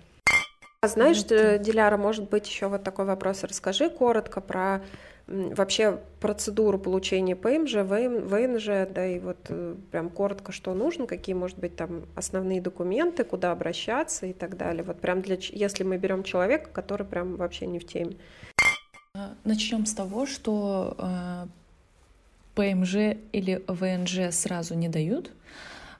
А 0.84 0.88
знаешь, 0.88 1.18
mm-hmm. 1.18 1.62
Диляра, 1.62 1.96
может 1.96 2.28
быть, 2.28 2.48
еще 2.48 2.66
вот 2.66 2.82
такой 2.82 3.04
вопрос. 3.04 3.44
Расскажи 3.44 3.88
коротко 3.88 4.40
про 4.40 4.82
вообще 5.28 6.00
процедуру 6.18 6.76
получения 6.76 7.36
ПМЖ, 7.36 7.74
ВНЖ, 7.74 8.90
да, 8.92 9.06
и 9.06 9.20
вот 9.20 9.38
э, 9.48 9.76
прям 9.92 10.10
коротко, 10.10 10.50
что 10.50 10.74
нужно, 10.74 11.06
какие, 11.06 11.36
может 11.36 11.56
быть, 11.56 11.76
там 11.76 12.06
основные 12.16 12.60
документы, 12.60 13.22
куда 13.22 13.52
обращаться 13.52 14.26
и 14.26 14.32
так 14.32 14.56
далее. 14.56 14.82
Вот 14.82 15.00
прям 15.00 15.22
для, 15.22 15.36
если 15.36 15.84
мы 15.84 15.98
берем 15.98 16.24
человека, 16.24 16.68
который 16.72 17.06
прям 17.06 17.36
вообще 17.36 17.66
не 17.66 17.78
в 17.78 17.86
теме. 17.86 18.16
Начнем 19.44 19.86
с 19.86 19.94
того, 19.94 20.26
что 20.26 20.96
э, 20.98 21.46
ПМЖ 22.56 23.16
или 23.30 23.62
ВНЖ 23.68 24.34
сразу 24.34 24.74
не 24.74 24.88
дают. 24.88 25.30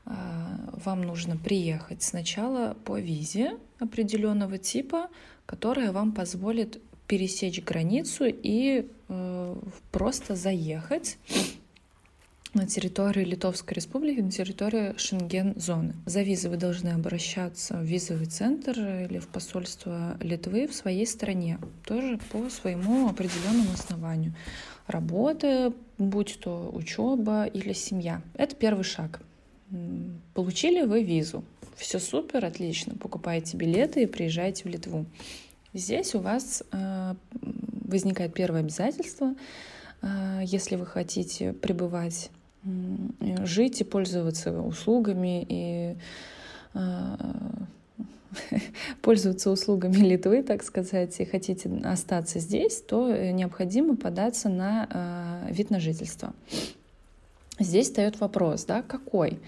А, 0.05 0.59
вам 0.85 1.03
нужно 1.03 1.37
приехать 1.37 2.03
сначала 2.03 2.77
по 2.85 2.99
визе 2.99 3.59
определенного 3.79 4.59
типа, 4.59 5.09
которая 5.47 5.93
вам 5.93 6.13
позволит 6.13 6.81
пересечь 7.07 7.63
границу 7.63 8.25
и 8.27 8.89
э, 9.09 9.57
просто 9.91 10.35
заехать 10.35 11.19
на 12.55 12.67
территорию 12.67 13.27
Литовской 13.27 13.75
Республики, 13.75 14.21
на 14.21 14.31
территорию 14.31 14.99
Шенген-зоны. 14.99 15.95
За 16.07 16.23
визой 16.23 16.51
вы 16.51 16.57
должны 16.57 16.91
обращаться 16.91 17.79
в 17.79 17.83
визовый 17.83 18.27
центр 18.27 18.73
или 18.79 19.19
в 19.19 19.29
посольство 19.29 20.17
Литвы 20.21 20.67
в 20.67 20.75
своей 20.75 21.07
стране, 21.07 21.59
тоже 21.85 22.19
по 22.31 22.49
своему 22.51 23.09
определенному 23.09 23.73
основанию. 23.73 24.35
Работа, 24.87 25.73
будь 25.97 26.39
то 26.41 26.71
учеба 26.73 27.45
или 27.45 27.73
семья. 27.73 28.21
Это 28.35 28.55
первый 28.55 28.85
шаг. 28.85 29.21
Получили 30.35 30.83
вы 30.83 31.03
визу. 31.03 31.45
Все 31.77 31.99
супер, 31.99 32.45
отлично. 32.45 32.95
Покупаете 32.95 33.57
билеты 33.57 34.03
и 34.03 34.07
приезжаете 34.07 34.65
в 34.65 34.67
Литву. 34.67 35.07
Здесь 35.75 36.15
у 36.15 36.21
вас 36.21 36.63
э, 36.71 37.15
возникает 37.85 38.35
первое 38.35 38.61
обязательство. 38.61 39.35
Э, 40.03 40.41
если 40.45 40.77
вы 40.77 40.87
хотите 40.87 41.53
пребывать 41.55 42.31
жить 43.43 43.81
и 43.81 43.85
пользоваться 43.85 44.53
услугами 44.61 45.45
и 45.49 45.97
э, 46.75 47.17
пользоваться 49.03 49.51
услугами 49.51 49.97
Литвы, 49.97 50.43
так 50.43 50.63
сказать, 50.63 51.19
и 51.21 51.25
хотите 51.25 51.71
остаться 51.83 52.39
здесь, 52.39 52.83
то 52.83 53.11
необходимо 53.33 53.97
податься 53.97 54.49
на 54.49 55.47
вид 55.51 55.71
на 55.71 55.81
жительство. 55.81 56.35
Здесь 57.63 57.87
встает 57.87 58.21
вопрос, 58.21 58.65
да, 58.65 58.83
какой? 58.83 59.41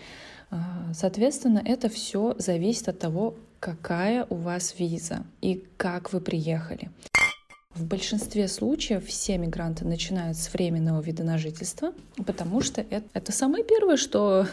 Э, 0.50 0.56
соответственно, 0.92 1.62
это 1.64 1.88
все 1.88 2.34
зависит 2.38 2.88
от 2.88 2.98
того, 2.98 3.34
какая 3.60 4.26
у 4.30 4.36
вас 4.36 4.74
виза 4.78 5.24
и 5.40 5.64
как 5.76 6.12
вы 6.12 6.20
приехали. 6.20 6.90
В 7.74 7.86
большинстве 7.86 8.46
случаев 8.46 9.04
все 9.06 9.36
мигранты 9.36 9.84
начинают 9.84 10.36
с 10.36 10.52
временного 10.52 11.00
вида 11.02 11.24
на 11.24 11.38
жительство, 11.38 11.92
потому 12.24 12.60
что 12.60 12.80
это, 12.82 13.06
это 13.14 13.32
самое 13.32 13.64
первое, 13.64 13.96
что, 13.96 14.46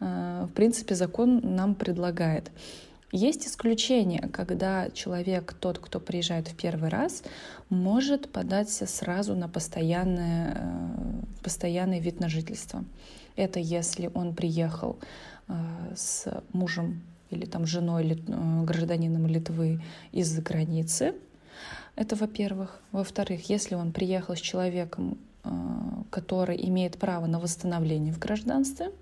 э, 0.00 0.46
в 0.50 0.52
принципе, 0.54 0.94
закон 0.94 1.40
нам 1.42 1.74
предлагает. 1.74 2.50
Есть 3.10 3.46
исключения, 3.46 4.28
когда 4.32 4.90
человек, 4.90 5.54
тот, 5.58 5.78
кто 5.78 5.98
приезжает 5.98 6.48
в 6.48 6.54
первый 6.54 6.90
раз, 6.90 7.22
может 7.70 8.30
податься 8.30 8.84
сразу 8.86 9.34
на 9.34 9.48
постоянное, 9.48 10.54
э, 10.54 11.42
постоянный 11.42 12.00
вид 12.00 12.20
на 12.20 12.28
жительство. 12.28 12.84
Это 13.34 13.60
если 13.60 14.10
он 14.12 14.34
приехал 14.34 14.98
э, 15.48 15.54
с 15.96 16.26
мужем 16.52 17.02
или 17.30 17.46
там 17.46 17.64
женой 17.64 18.22
гражданином 18.64 19.26
Литвы 19.26 19.80
из-за 20.12 20.42
границы, 20.42 21.14
это 21.96 22.14
во-первых. 22.14 22.78
Во-вторых, 22.92 23.48
если 23.48 23.74
он 23.74 23.92
приехал 23.92 24.36
с 24.36 24.40
человеком, 24.40 25.16
э, 25.44 25.48
который 26.10 26.56
имеет 26.68 26.98
право 26.98 27.24
на 27.24 27.40
восстановление 27.40 28.12
в 28.12 28.18
гражданстве, 28.18 28.92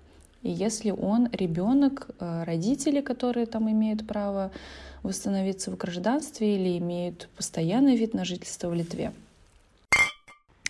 и 0.43 0.49
если 0.49 0.91
он 0.91 1.29
ребенок, 1.31 2.09
э, 2.19 2.43
родители, 2.43 3.01
которые 3.01 3.45
там 3.45 3.69
имеют 3.71 4.05
право 4.07 4.51
восстановиться 5.03 5.71
в 5.71 5.77
гражданстве 5.77 6.55
или 6.55 6.77
имеют 6.77 7.29
постоянный 7.35 7.95
вид 7.95 8.13
на 8.13 8.25
жительство 8.25 8.69
в 8.69 8.73
Литве. 8.73 9.13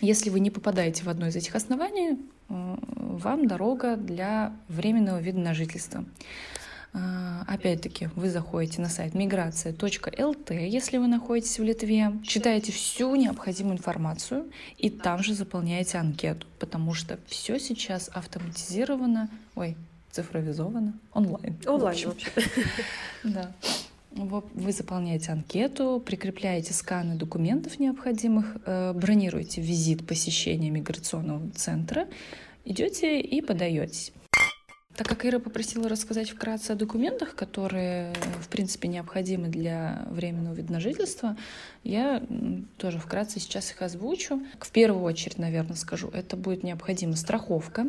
Если 0.00 0.30
вы 0.30 0.40
не 0.40 0.50
попадаете 0.50 1.02
в 1.02 1.08
одно 1.08 1.26
из 1.26 1.36
этих 1.36 1.54
оснований, 1.54 2.12
э, 2.48 2.76
вам 2.88 3.46
дорога 3.46 3.96
для 3.96 4.52
временного 4.68 5.18
вида 5.18 5.40
на 5.40 5.54
жительство. 5.54 6.04
А, 6.94 7.44
опять-таки, 7.46 8.08
вы 8.16 8.30
заходите 8.30 8.80
на 8.80 8.88
сайт 8.88 9.14
миграция.лт, 9.14 10.50
если 10.50 10.96
вы 10.96 11.06
находитесь 11.06 11.58
в 11.58 11.62
Литве, 11.62 12.12
читаете 12.24 12.72
всю 12.72 13.14
необходимую 13.14 13.76
информацию 13.76 14.46
и 14.78 14.88
там 14.88 15.22
же 15.22 15.34
заполняете 15.34 15.98
анкету, 15.98 16.46
потому 16.58 16.94
что 16.94 17.18
все 17.26 17.58
сейчас 17.58 18.10
автоматизировано, 18.12 19.28
ой, 19.54 19.76
цифровизовано, 20.10 20.94
онлайн. 21.12 21.56
Онлайн 21.66 22.08
вообще. 22.08 22.30
Да. 23.24 23.52
Вы 24.10 24.72
заполняете 24.72 25.32
анкету, 25.32 26.02
прикрепляете 26.04 26.72
сканы 26.72 27.14
документов 27.14 27.78
необходимых, 27.78 28.56
э, 28.64 28.92
бронируете 28.94 29.60
визит 29.60 30.06
посещения 30.06 30.70
миграционного 30.70 31.50
центра, 31.50 32.08
идете 32.64 33.20
и 33.20 33.42
подаетесь. 33.42 34.12
Так 34.98 35.06
как 35.06 35.24
Ира 35.24 35.38
попросила 35.38 35.88
рассказать 35.88 36.28
вкратце 36.30 36.72
о 36.72 36.74
документах, 36.74 37.36
которые, 37.36 38.12
в 38.40 38.48
принципе, 38.48 38.88
необходимы 38.88 39.46
для 39.46 40.04
временного 40.10 40.54
вида 40.54 40.72
на 40.72 40.80
жительство, 40.80 41.36
я 41.84 42.20
тоже 42.78 42.98
вкратце 42.98 43.38
сейчас 43.38 43.70
их 43.70 43.80
озвучу. 43.80 44.42
В 44.58 44.72
первую 44.72 45.04
очередь, 45.04 45.38
наверное, 45.38 45.76
скажу, 45.76 46.08
это 46.08 46.36
будет 46.36 46.64
необходима 46.64 47.14
страховка 47.14 47.82
э, 47.82 47.86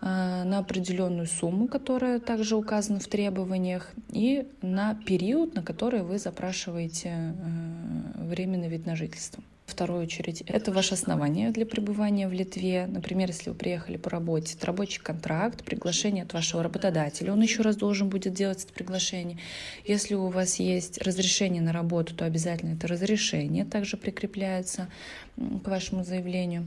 на 0.00 0.58
определенную 0.58 1.28
сумму, 1.28 1.68
которая 1.68 2.18
также 2.18 2.56
указана 2.56 2.98
в 2.98 3.06
требованиях, 3.06 3.92
и 4.10 4.48
на 4.60 4.96
период, 5.06 5.54
на 5.54 5.62
который 5.62 6.02
вы 6.02 6.18
запрашиваете 6.18 7.10
э, 7.10 8.24
временный 8.24 8.68
вид 8.68 8.86
на 8.86 8.96
жительство 8.96 9.40
вторую 9.70 10.02
очередь, 10.02 10.42
это 10.42 10.72
ваше 10.72 10.94
основание 10.94 11.50
для 11.50 11.64
пребывания 11.64 12.28
в 12.28 12.32
Литве. 12.32 12.86
Например, 12.86 13.28
если 13.28 13.50
вы 13.50 13.56
приехали 13.56 13.96
по 13.96 14.10
работе, 14.10 14.54
это 14.56 14.66
рабочий 14.66 15.00
контракт, 15.00 15.64
приглашение 15.64 16.24
от 16.24 16.32
вашего 16.32 16.62
работодателя. 16.62 17.32
Он 17.32 17.40
еще 17.40 17.62
раз 17.62 17.76
должен 17.76 18.08
будет 18.08 18.34
делать 18.34 18.64
это 18.64 18.72
приглашение. 18.72 19.38
Если 19.84 20.14
у 20.14 20.28
вас 20.28 20.60
есть 20.60 20.98
разрешение 21.02 21.62
на 21.62 21.72
работу, 21.72 22.14
то 22.14 22.24
обязательно 22.24 22.74
это 22.74 22.86
разрешение 22.86 23.64
также 23.64 23.96
прикрепляется 23.96 24.88
к 25.36 25.66
вашему 25.68 26.04
заявлению. 26.04 26.66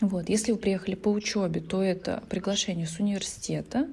Вот. 0.00 0.28
Если 0.28 0.52
вы 0.52 0.58
приехали 0.58 0.94
по 0.94 1.08
учебе, 1.08 1.60
то 1.60 1.82
это 1.82 2.22
приглашение 2.28 2.86
с 2.86 3.00
университета, 3.00 3.88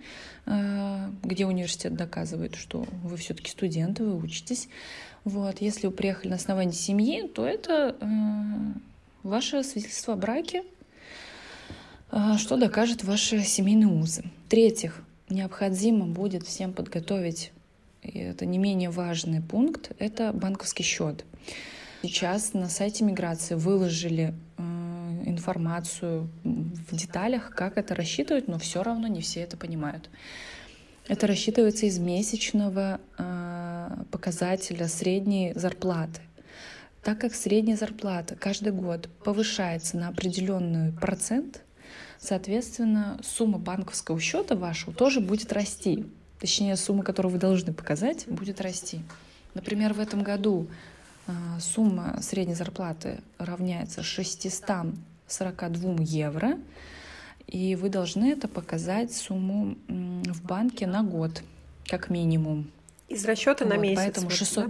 э, 0.46 1.10
где 1.24 1.48
университет 1.48 1.96
доказывает, 1.96 2.54
что 2.56 2.86
вы 3.04 3.18
все-таки 3.18 3.50
студенты, 3.50 4.04
вы 4.04 4.16
учитесь. 4.16 4.70
Вот. 5.26 5.60
Если 5.60 5.88
вы 5.88 5.94
приехали 5.94 6.30
на 6.30 6.36
основании 6.36 6.72
семьи, 6.72 7.28
то 7.28 7.46
это 7.46 7.96
э, 8.00 8.06
ваше 9.24 9.64
свидетельство 9.64 10.14
о 10.14 10.18
браке, 10.18 10.64
э, 12.12 12.36
что 12.38 12.58
докажет 12.58 13.04
ваши 13.04 13.42
семейные 13.42 13.88
узы. 13.88 14.24
В-третьих, 14.46 15.02
необходимо 15.28 16.06
будет 16.06 16.46
всем 16.46 16.74
подготовить, 16.74 17.52
и 18.04 18.20
это 18.20 18.46
не 18.46 18.60
менее 18.60 18.92
важный 18.92 19.42
пункт, 19.42 19.92
это 19.98 20.32
банковский 20.32 20.84
счет. 20.84 21.26
Сейчас 22.04 22.54
на 22.54 22.70
сайте 22.70 23.04
миграции 23.04 23.56
выложили 23.56 24.36
э, 24.58 24.62
информацию 25.26 26.30
в 26.44 26.96
деталях, 26.96 27.50
как 27.56 27.80
это 27.80 27.96
рассчитывать, 27.96 28.48
но 28.48 28.60
все 28.60 28.84
равно 28.84 29.08
не 29.08 29.22
все 29.22 29.40
это 29.42 29.58
понимают. 29.58 30.08
Это 31.08 31.26
рассчитывается 31.26 31.88
из 31.88 31.98
месячного 31.98 33.00
э, 33.18 33.55
показателя 34.12 34.88
средней 34.88 35.54
зарплаты. 35.56 36.22
Так 37.04 37.20
как 37.22 37.36
средняя 37.36 37.78
зарплата 37.78 38.36
каждый 38.36 38.74
год 38.74 39.10
повышается 39.24 39.96
на 39.98 40.08
определенный 40.08 40.92
процент, 40.92 41.62
соответственно, 42.20 43.20
сумма 43.24 43.60
банковского 43.60 44.20
счета 44.20 44.56
вашего 44.56 44.92
тоже 44.92 45.20
будет 45.20 45.54
расти. 45.54 46.06
Точнее, 46.40 46.76
сумма, 46.76 47.04
которую 47.04 47.32
вы 47.32 47.38
должны 47.38 47.74
показать, 47.74 48.28
будет 48.28 48.60
расти. 48.60 49.02
Например, 49.54 49.94
в 49.94 50.00
этом 50.00 50.24
году 50.24 50.68
э, 51.28 51.32
сумма 51.60 52.20
средней 52.22 52.56
зарплаты 52.56 53.20
равняется 53.38 54.02
642 54.02 55.96
евро, 56.00 56.58
и 57.48 57.76
вы 57.76 57.90
должны 57.90 58.32
это 58.32 58.48
показать 58.48 59.14
сумму 59.14 59.78
в 59.88 60.44
банке 60.44 60.88
на 60.88 61.04
год, 61.04 61.44
как 61.88 62.10
минимум. 62.10 62.72
Из 63.08 63.24
расчета 63.26 63.66
вот, 63.66 63.74
на 63.74 63.78
месяц. 63.78 63.98
Поэтому 63.98 64.30
600... 64.30 64.70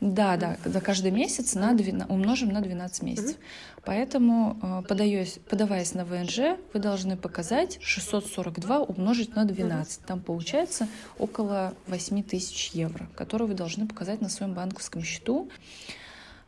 Да, 0.00 0.36
да, 0.36 0.56
за 0.64 0.80
каждый 0.80 1.10
месяц 1.10 1.54
на 1.54 1.72
12, 1.74 2.10
умножим 2.10 2.50
на 2.50 2.60
12 2.60 3.02
месяцев. 3.02 3.36
Угу. 3.36 3.82
Поэтому, 3.84 4.58
э, 4.62 4.82
подаясь, 4.86 5.40
подаваясь 5.48 5.94
на 5.94 6.04
ВНЖ, 6.04 6.58
вы 6.72 6.80
должны 6.80 7.16
показать 7.16 7.78
642 7.82 8.80
умножить 8.80 9.34
на 9.34 9.44
12. 9.44 9.98
Угу. 9.98 10.06
Там 10.06 10.20
получается 10.20 10.86
около 11.18 11.74
8 11.88 12.22
тысяч 12.22 12.70
евро, 12.70 13.08
которые 13.16 13.48
вы 13.48 13.54
должны 13.54 13.88
показать 13.88 14.20
на 14.20 14.28
своем 14.28 14.54
банковском 14.54 15.02
счету. 15.02 15.50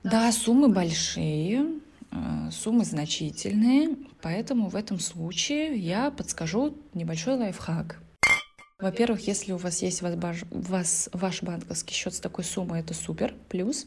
Да, 0.05 0.31
суммы 0.31 0.69
большие, 0.69 1.81
Э, 2.15 2.51
суммы 2.53 2.85
значительные, 2.85 3.97
поэтому 4.23 4.69
в 4.69 4.77
этом 4.77 5.01
случае 5.01 5.77
я 5.77 6.11
подскажу 6.11 6.77
небольшой 6.95 7.35
лайфхак. 7.35 8.01
Во-первых, 8.81 9.29
если 9.29 9.53
у 9.53 9.57
вас 9.57 9.83
есть 9.83 10.03
ваш, 10.03 10.45
вас, 10.51 11.09
ваш 11.13 11.43
банковский 11.43 11.95
счет 11.95 12.15
с 12.15 12.21
такой 12.21 12.43
суммой, 12.43 12.81
это 12.81 12.93
супер, 12.93 13.35
плюс. 13.49 13.87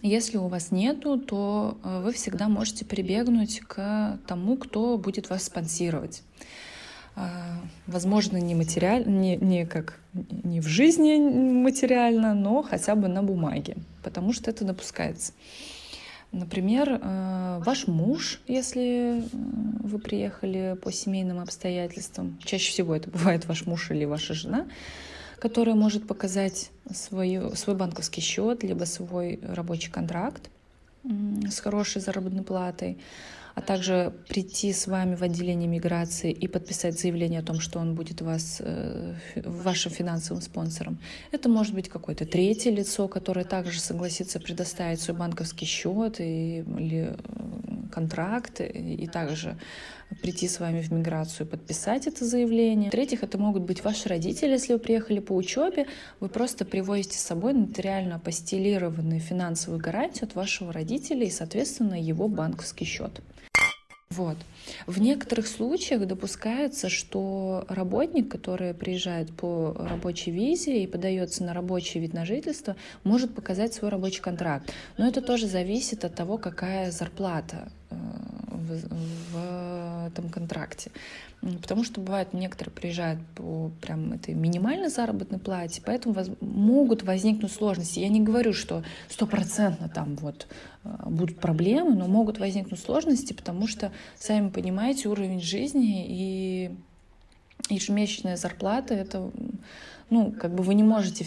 Если 0.00 0.38
у 0.38 0.48
вас 0.48 0.70
нету, 0.70 1.18
то 1.18 1.78
э, 1.84 2.00
вы 2.02 2.12
всегда 2.12 2.48
можете 2.48 2.86
прибегнуть 2.86 3.60
к 3.60 4.18
тому, 4.26 4.56
кто 4.56 4.96
будет 4.96 5.28
вас 5.28 5.44
спонсировать. 5.44 6.22
А, 7.14 7.60
возможно, 7.86 8.38
не 8.38 8.54
материально, 8.54 9.10
не, 9.10 9.36
не 9.36 9.66
как 9.66 10.00
не 10.14 10.62
в 10.62 10.66
жизни 10.66 11.18
материально, 11.18 12.32
но 12.32 12.62
хотя 12.62 12.94
бы 12.94 13.08
на 13.08 13.22
бумаге, 13.22 13.76
потому 14.02 14.32
что 14.32 14.50
это 14.50 14.64
допускается. 14.64 15.34
Например, 16.32 16.98
э, 17.00 17.60
ваш 17.62 17.86
муж, 17.86 18.40
если 18.48 19.22
вы 19.32 19.98
приехали 19.98 20.76
по 20.82 20.90
семейным 20.90 21.38
обстоятельствам, 21.38 22.38
чаще 22.42 22.70
всего 22.70 22.96
это 22.96 23.10
бывает 23.12 23.46
ваш 23.46 23.66
муж 23.66 23.90
или 23.90 24.06
ваша 24.06 24.32
жена, 24.32 24.66
которая 25.38 25.74
может 25.74 26.06
показать 26.06 26.70
свою, 26.90 27.54
свой 27.54 27.76
банковский 27.76 28.22
счет, 28.22 28.62
либо 28.62 28.84
свой 28.84 29.40
рабочий 29.42 29.90
контракт 29.90 30.50
с 31.04 31.60
хорошей 31.60 32.00
заработной 32.00 32.42
платой, 32.42 32.98
а 33.54 33.60
также 33.60 34.12
прийти 34.28 34.72
с 34.72 34.86
вами 34.86 35.14
в 35.14 35.22
отделение 35.22 35.68
миграции 35.68 36.32
и 36.32 36.48
подписать 36.48 36.98
заявление 36.98 37.40
о 37.40 37.42
том, 37.42 37.60
что 37.60 37.78
он 37.80 37.94
будет 37.94 38.20
вас, 38.22 38.62
э, 38.64 39.14
вашим 39.44 39.92
финансовым 39.92 40.42
спонсором. 40.42 40.98
Это 41.32 41.48
может 41.48 41.74
быть 41.74 41.88
какое-то 41.88 42.24
третье 42.24 42.70
лицо, 42.70 43.08
которое 43.08 43.44
также 43.44 43.80
согласится 43.80 44.40
предоставить 44.40 45.00
свой 45.00 45.16
банковский 45.16 45.66
счет 45.66 46.20
или 46.20 47.14
э, 47.14 47.71
контракт, 47.92 48.60
и 48.60 49.06
также 49.06 49.56
прийти 50.20 50.48
с 50.48 50.60
вами 50.60 50.82
в 50.82 50.90
миграцию, 50.92 51.46
подписать 51.46 52.06
это 52.06 52.24
заявление. 52.24 52.88
В-третьих, 52.88 53.22
это 53.22 53.38
могут 53.38 53.62
быть 53.62 53.84
ваши 53.84 54.08
родители, 54.08 54.50
если 54.50 54.74
вы 54.74 54.78
приехали 54.78 55.20
по 55.20 55.32
учебе, 55.32 55.86
вы 56.20 56.28
просто 56.28 56.64
привозите 56.64 57.18
с 57.18 57.22
собой 57.22 57.52
нотариально 57.52 58.16
апостелированную 58.16 59.20
финансовую 59.20 59.80
гарантию 59.80 60.24
от 60.28 60.34
вашего 60.34 60.72
родителя 60.72 61.24
и, 61.24 61.30
соответственно, 61.30 62.00
его 62.00 62.28
банковский 62.28 62.84
счет. 62.84 63.20
Вот. 64.12 64.36
В 64.86 65.00
некоторых 65.00 65.46
случаях 65.46 66.06
допускается, 66.06 66.88
что 66.90 67.64
работник, 67.68 68.30
который 68.30 68.74
приезжает 68.74 69.34
по 69.34 69.74
рабочей 69.78 70.30
визе 70.30 70.82
и 70.82 70.86
подается 70.86 71.44
на 71.44 71.54
рабочий 71.54 71.98
вид 71.98 72.12
на 72.12 72.26
жительство, 72.26 72.76
может 73.04 73.34
показать 73.34 73.72
свой 73.72 73.90
рабочий 73.90 74.20
контракт. 74.20 74.70
Но 74.98 75.08
это 75.08 75.22
тоже 75.22 75.46
зависит 75.46 76.04
от 76.04 76.14
того, 76.14 76.36
какая 76.36 76.90
зарплата 76.90 77.72
э, 77.90 77.94
в, 78.48 78.80
в 79.32 80.06
этом 80.08 80.28
контракте. 80.28 80.90
Потому 81.42 81.82
что 81.82 82.00
бывает, 82.00 82.32
некоторые 82.32 82.72
приезжают 82.72 83.18
по 83.34 83.72
прям 83.80 84.12
этой 84.12 84.32
минимальной 84.32 84.90
заработной 84.90 85.40
плате, 85.40 85.82
поэтому 85.84 86.14
воз, 86.14 86.30
могут 86.40 87.02
возникнуть 87.02 87.50
сложности. 87.50 87.98
Я 87.98 88.08
не 88.08 88.20
говорю, 88.20 88.52
что 88.52 88.84
стопроцентно 89.08 89.88
там 89.88 90.14
вот 90.16 90.46
э, 90.84 90.88
будут 91.06 91.40
проблемы, 91.40 91.96
но 91.96 92.06
могут 92.06 92.38
возникнуть 92.38 92.78
сложности, 92.78 93.32
потому 93.32 93.66
что, 93.66 93.90
сами 94.16 94.50
понимаете, 94.50 95.08
уровень 95.08 95.40
жизни 95.40 96.06
и 96.08 96.70
ежемесячная 97.68 98.36
зарплата— 98.36 98.94
это 99.02 99.30
ну, 100.12 100.30
как 100.30 100.54
бы 100.54 100.62
вы 100.62 100.74
не 100.74 100.82
можете 100.82 101.24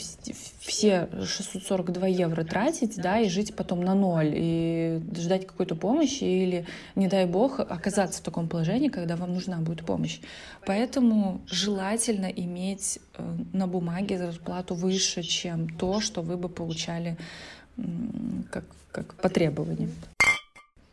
все 0.59 1.09
642 1.25 2.05
евро 2.05 2.43
тратить, 2.43 2.97
да, 2.97 3.19
и 3.19 3.29
жить 3.29 3.55
потом 3.55 3.83
на 3.83 3.95
ноль, 3.95 4.31
и 4.35 5.01
ждать 5.17 5.47
какой-то 5.47 5.73
помощи, 5.75 6.23
или, 6.23 6.67
не 6.93 7.07
дай 7.07 7.25
бог, 7.25 7.59
оказаться 7.59 8.21
в 8.21 8.23
таком 8.23 8.47
положении, 8.47 8.89
когда 8.89 9.15
вам 9.15 9.33
нужна 9.33 9.57
будет 9.57 9.83
помощь. 9.83 10.19
Поэтому 10.67 11.41
желательно 11.47 12.27
иметь 12.27 12.99
э, 13.17 13.37
на 13.53 13.65
бумаге 13.65 14.19
зарплату 14.19 14.75
выше, 14.75 15.23
чем 15.23 15.67
то, 15.67 15.99
что 15.99 16.21
вы 16.21 16.37
бы 16.37 16.47
получали 16.47 17.17
как, 18.51 18.65
как 18.91 19.15
по 19.15 19.29
требованию. 19.29 19.89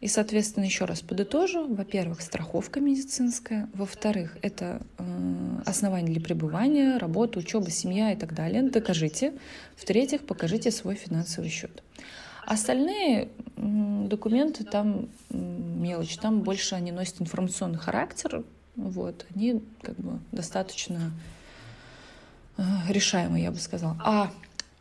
И, 0.02 0.08
соответственно, 0.08 0.64
еще 0.64 0.84
раз 0.84 1.00
подытожу. 1.00 1.72
Во-первых, 1.72 2.22
страховка 2.22 2.80
медицинская. 2.80 3.68
Во-вторых, 3.72 4.36
это 4.42 4.82
э, 4.98 5.62
основание 5.64 6.12
для 6.12 6.20
пребывания, 6.20 6.98
работа, 6.98 7.38
учеба, 7.38 7.70
семья 7.70 8.12
и 8.12 8.16
так 8.16 8.34
далее. 8.34 8.68
Докажите. 8.68 9.32
В-третьих, 9.76 10.26
покажите 10.26 10.72
свой 10.72 10.96
финансовый 10.96 11.50
счет. 11.50 11.84
Остальные 12.44 13.28
документы 13.56 14.64
там 14.64 15.08
мелочь, 15.30 16.16
там 16.16 16.40
больше 16.40 16.74
они 16.74 16.90
носят 16.90 17.20
информационный 17.20 17.78
характер, 17.78 18.42
вот, 18.74 19.24
они 19.32 19.62
как 19.82 19.94
бы 19.94 20.18
достаточно 20.32 21.12
э, 22.56 22.62
решаемые, 22.88 23.44
я 23.44 23.52
бы 23.52 23.58
сказала. 23.58 23.96
А, 24.04 24.32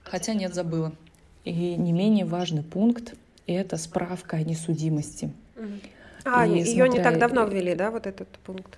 хотя 0.04 0.34
нет, 0.34 0.56
забыла. 0.56 0.94
И 1.44 1.76
не 1.76 1.92
менее 1.92 2.26
важный 2.26 2.64
пункт 2.64 3.14
это 3.48 3.78
справка 3.78 4.38
о 4.38 4.44
несудимости. 4.44 5.32
А, 6.24 6.46
и 6.46 6.60
ее 6.60 6.86
смотря... 6.86 6.88
не 6.88 7.04
так 7.04 7.20
давно 7.20 7.46
ввели, 7.46 7.76
да, 7.76 7.92
вот 7.92 8.08
этот 8.08 8.28
пункт? 8.44 8.78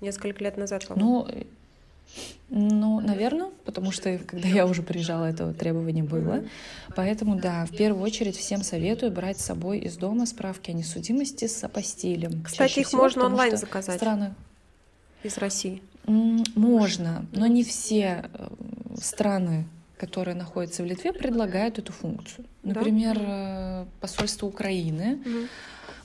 Несколько 0.00 0.42
лет 0.42 0.56
назад, 0.56 0.86
по-моему. 0.86 1.26
Ну, 1.28 1.44
ну, 2.50 3.00
наверное, 3.00 3.50
потому 3.64 3.92
что 3.92 4.18
когда 4.26 4.48
я 4.48 4.66
уже 4.66 4.82
приезжала, 4.82 5.24
это 5.26 5.52
требование 5.54 6.04
было. 6.04 6.44
Поэтому, 6.94 7.36
да, 7.36 7.64
в 7.64 7.70
первую 7.70 8.02
очередь 8.02 8.36
всем 8.36 8.62
советую 8.62 9.12
брать 9.12 9.38
с 9.38 9.44
собой 9.44 9.78
из 9.78 9.96
дома 9.96 10.26
справки 10.26 10.70
о 10.70 10.74
несудимости 10.74 11.46
с 11.46 11.64
апостилем. 11.64 12.42
Кстати, 12.42 12.68
Чаще 12.68 12.80
их 12.82 12.88
всего, 12.88 13.02
можно 13.02 13.26
онлайн 13.26 13.56
заказать. 13.56 13.96
Страны... 13.96 14.34
Из 15.22 15.38
России. 15.38 15.80
Можно, 16.04 17.24
но 17.30 17.46
не 17.46 17.62
все 17.62 18.24
э, 18.32 18.48
страны 19.00 19.64
которые 20.02 20.34
находятся 20.34 20.82
в 20.82 20.86
Литве, 20.86 21.12
предлагают 21.12 21.78
эту 21.78 21.92
функцию. 21.92 22.44
Например, 22.64 23.14
да? 23.16 23.82
Э, 23.82 23.86
посольство 24.00 24.46
Украины 24.46 25.20
угу. 25.24 25.46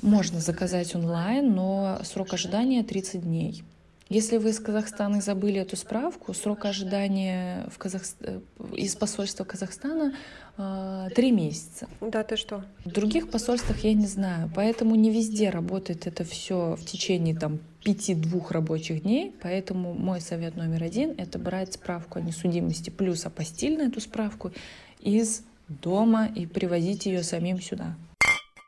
можно 0.03 0.39
заказать 0.39 0.93
онлайн, 0.93 1.51
но 1.51 1.99
срок 2.03 2.31
ожидания 2.31 2.83
30 2.83 3.23
дней. 3.23 3.63
Если 4.09 4.37
вы 4.37 4.51
из 4.51 4.59
Казахстана 4.59 5.19
забыли 5.19 5.59
эту 5.59 5.75
справку, 5.75 6.35
срок 6.35 6.65
ожидания 6.65 7.67
в 7.73 7.79
Казах... 7.79 8.03
Э, 8.19 8.39
из 8.73 8.95
посольства 8.95 9.45
Казахстана 9.45 10.13
э, 10.59 11.07
три 11.15 11.31
месяца. 11.31 11.87
Да, 11.99 12.23
ты 12.23 12.37
что? 12.37 12.63
В 12.85 12.91
других 12.91 13.31
посольствах 13.31 13.83
я 13.83 13.93
не 13.95 14.05
знаю, 14.05 14.51
поэтому 14.55 14.93
не 14.93 15.09
везде 15.09 15.49
работает 15.49 16.05
это 16.05 16.23
все 16.23 16.75
в 16.79 16.85
течение 16.85 17.35
там 17.35 17.61
пяти-двух 17.87 18.51
рабочих 18.51 19.03
дней, 19.03 19.33
поэтому 19.41 19.93
мой 19.93 20.19
совет 20.19 20.57
номер 20.57 20.83
один— 20.83 21.15
это 21.17 21.39
брать 21.39 21.75
справку 21.75 22.19
о 22.19 22.21
несудимости 22.21 22.89
плюс 22.89 23.25
апостиль 23.25 23.77
на 23.77 23.83
эту 23.83 24.01
справку 24.01 24.51
из 24.99 25.43
дома 25.69 26.27
и 26.35 26.45
привозить 26.45 27.05
ее 27.05 27.23
самим 27.23 27.61
сюда. 27.61 27.95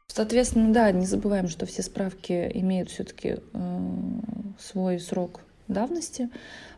Соответственно, 0.08 0.71
да, 0.71 0.89
не 0.93 1.05
забываем, 1.05 1.49
что 1.49 1.65
все 1.65 1.84
справки 1.84 2.49
имеют 2.53 2.91
все-таки 2.91 3.39
э, 3.51 3.79
свой 4.58 5.01
срок 5.01 5.41
давности, 5.69 6.29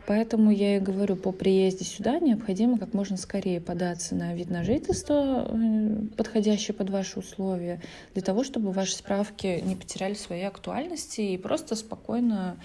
поэтому 0.05 0.51
я 0.51 0.77
и 0.77 0.79
говорю, 0.79 1.15
по 1.15 1.31
приезде 1.31 1.85
сюда 1.85 2.19
необходимо 2.19 2.77
как 2.77 2.93
можно 2.93 3.17
скорее 3.17 3.59
податься 3.59 4.15
на 4.15 4.33
вид 4.35 4.49
на 4.49 4.63
жительство, 4.63 5.47
э, 5.49 5.95
подходящее 6.17 6.75
под 6.75 6.89
ваши 6.89 7.19
условия, 7.19 7.81
для 8.13 8.21
того, 8.21 8.43
чтобы 8.43 8.71
ваши 8.71 8.95
справки 8.95 9.61
не 9.65 9.75
потеряли 9.75 10.13
своей 10.13 10.45
актуальности 10.45 11.21
и 11.21 11.37
просто 11.37 11.75
спокойно 11.75 12.57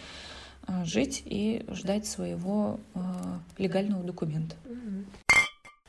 э, 0.66 0.84
жить 0.84 1.22
и 1.24 1.64
ждать 1.70 2.06
своего 2.06 2.80
э, 2.94 3.00
легального 3.58 4.02
документа. 4.02 4.56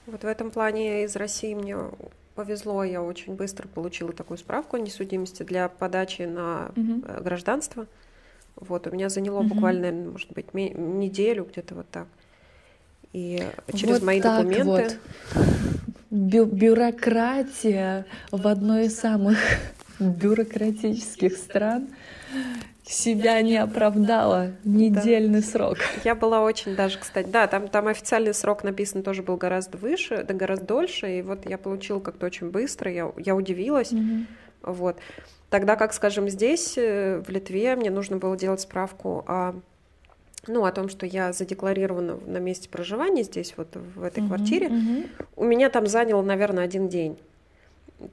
Вот 0.06 0.24
в 0.24 0.28
этом 0.28 0.52
плане 0.52 1.04
из 1.04 1.18
России 1.18 1.54
мне 1.54 1.76
повезло, 2.38 2.84
я 2.84 3.02
очень 3.02 3.36
быстро 3.36 3.68
получила 3.68 4.14
такую 4.14 4.38
справку 4.38 4.78
о 4.78 4.80
несудимости 4.80 5.42
для 5.42 5.68
подачи 5.68 6.22
на 6.22 6.72
угу. 6.76 7.02
гражданство. 7.22 7.88
Вот, 8.60 8.88
у 8.88 8.92
меня 8.92 9.10
заняло 9.10 9.40
угу. 9.40 9.56
буквально, 9.56 9.92
может 9.92 10.32
быть, 10.32 10.54
неделю 10.54 11.46
где-то 11.46 11.76
вот 11.76 11.90
так. 11.90 12.08
И 13.14 13.44
через 13.74 13.96
вот 13.96 14.04
мои 14.04 14.22
документы. 14.22 14.66
Вот. 15.34 15.46
Бю 16.10 16.46
бюрократия 16.46 18.06
в 18.32 18.48
одной 18.48 18.86
из 18.86 19.00
самых 19.00 19.38
бюрократических 20.00 21.36
стран 21.36 21.90
себя 22.86 23.42
не 23.42 23.58
оправдала 23.58 24.54
недельный 24.64 25.42
да. 25.42 25.48
срок. 25.48 25.78
Я 26.04 26.16
была 26.16 26.42
очень 26.42 26.76
даже, 26.76 26.98
кстати, 27.00 27.28
да, 27.28 27.48
там, 27.48 27.68
там 27.68 27.88
официальный 27.88 28.34
срок 28.34 28.64
написан 28.64 29.04
тоже 29.04 29.24
был 29.24 29.36
гораздо 29.36 29.78
выше, 29.78 30.24
да, 30.24 30.34
гораздо 30.34 30.66
дольше, 30.66 31.20
и 31.20 31.22
вот 31.22 31.50
я 31.50 31.58
получила 31.58 32.00
как-то 32.00 32.26
очень 32.26 32.50
быстро, 32.50 32.92
я, 32.92 33.12
я 33.18 33.36
удивилась, 33.36 33.92
mm-hmm. 33.92 34.26
вот. 34.64 34.98
Тогда 35.50 35.76
как, 35.76 35.94
скажем, 35.94 36.28
здесь, 36.30 36.78
э, 36.78 37.24
в 37.26 37.30
Литве, 37.30 37.76
мне 37.76 37.90
нужно 37.90 38.18
было 38.18 38.36
делать 38.36 38.62
справку 38.62 39.24
о 39.28 39.56
ну, 40.46 40.64
о 40.64 40.72
том, 40.72 40.88
что 40.88 41.06
я 41.06 41.34
задекларирована 41.34 42.18
на 42.26 42.38
месте 42.38 42.70
проживания 42.70 43.24
здесь, 43.24 43.54
вот 43.58 43.76
в 43.76 44.02
этой 44.02 44.24
mm-hmm, 44.24 44.28
квартире, 44.28 44.68
mm-hmm. 44.68 45.10
у 45.36 45.44
меня 45.44 45.70
там 45.70 45.88
заняло, 45.88 46.22
наверное, 46.22 46.64
один 46.64 46.88
день. 46.88 47.18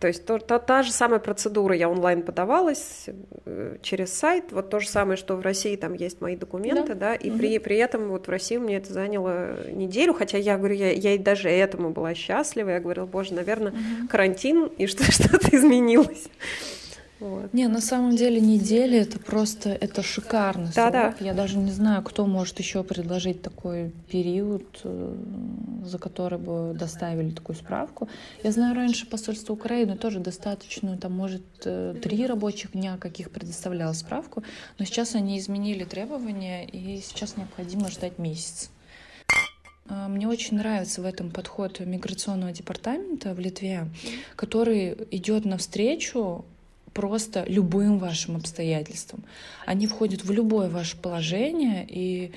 То 0.00 0.06
есть 0.06 0.24
то, 0.24 0.38
та, 0.38 0.58
та 0.58 0.82
же 0.82 0.92
самая 0.92 1.20
процедура, 1.20 1.76
я 1.76 1.90
онлайн 1.90 2.22
подавалась 2.22 3.06
э, 3.44 3.76
через 3.82 4.14
сайт, 4.14 4.50
вот 4.50 4.70
то 4.70 4.80
же 4.80 4.88
самое, 4.88 5.18
что 5.18 5.36
в 5.36 5.42
России 5.42 5.76
там 5.76 5.92
есть 5.92 6.22
мои 6.22 6.36
документы, 6.36 6.94
да, 6.94 7.10
да 7.10 7.14
и 7.14 7.30
угу. 7.30 7.38
при, 7.38 7.58
при 7.58 7.76
этом 7.76 8.08
вот 8.08 8.26
в 8.26 8.30
России 8.30 8.56
мне 8.56 8.78
это 8.78 8.92
заняло 8.94 9.70
неделю, 9.70 10.14
хотя 10.14 10.38
я 10.38 10.56
говорю, 10.56 10.74
я, 10.74 10.90
я 10.90 11.14
и 11.14 11.18
даже 11.18 11.50
этому 11.50 11.90
была 11.90 12.14
счастлива, 12.14 12.70
я 12.70 12.80
говорила, 12.80 13.04
боже, 13.04 13.34
наверное, 13.34 13.72
угу. 13.72 14.08
карантин, 14.08 14.70
и 14.78 14.86
что, 14.86 15.04
что-то 15.12 15.54
изменилось. 15.54 16.28
Вот. 17.24 17.54
Не, 17.54 17.68
на 17.68 17.80
самом 17.80 18.16
деле 18.16 18.38
неделя 18.38 19.00
это 19.00 19.18
просто 19.18 19.70
это 19.70 20.02
шикарно. 20.02 20.70
Да, 20.74 20.90
да. 20.90 21.14
Я 21.20 21.32
даже 21.32 21.56
не 21.56 21.70
знаю, 21.70 22.02
кто 22.02 22.26
может 22.26 22.58
еще 22.58 22.84
предложить 22.84 23.40
такой 23.40 23.92
период, 24.10 24.82
э, 24.84 25.16
за 25.86 25.98
который 25.98 26.38
бы 26.38 26.76
доставили 26.78 27.30
такую 27.30 27.56
справку. 27.56 28.10
Я 28.42 28.52
знаю, 28.52 28.76
раньше 28.76 29.06
посольство 29.06 29.54
Украины 29.54 29.96
тоже 29.96 30.20
достаточно, 30.20 30.98
там, 30.98 31.12
может, 31.12 31.42
э, 31.64 31.94
три 32.02 32.26
рабочих 32.26 32.72
дня 32.72 32.98
каких 32.98 33.30
предоставляло 33.30 33.94
справку, 33.94 34.42
но 34.78 34.84
сейчас 34.84 35.14
они 35.14 35.38
изменили 35.38 35.84
требования, 35.84 36.66
и 36.66 37.00
сейчас 37.00 37.38
необходимо 37.38 37.88
ждать 37.88 38.18
месяц. 38.18 38.68
А, 39.88 40.08
мне 40.08 40.28
очень 40.28 40.58
нравится 40.58 41.00
в 41.00 41.06
этом 41.06 41.30
подход 41.30 41.80
миграционного 41.80 42.52
департамента 42.52 43.32
в 43.32 43.38
Литве, 43.38 43.88
который 44.36 44.94
идет 45.10 45.46
навстречу 45.46 46.44
просто 46.94 47.44
любым 47.46 47.98
вашим 47.98 48.36
обстоятельствам. 48.36 49.24
Они 49.66 49.86
входят 49.86 50.24
в 50.24 50.32
любое 50.32 50.70
ваше 50.70 50.96
положение, 50.96 51.86
и 51.88 52.32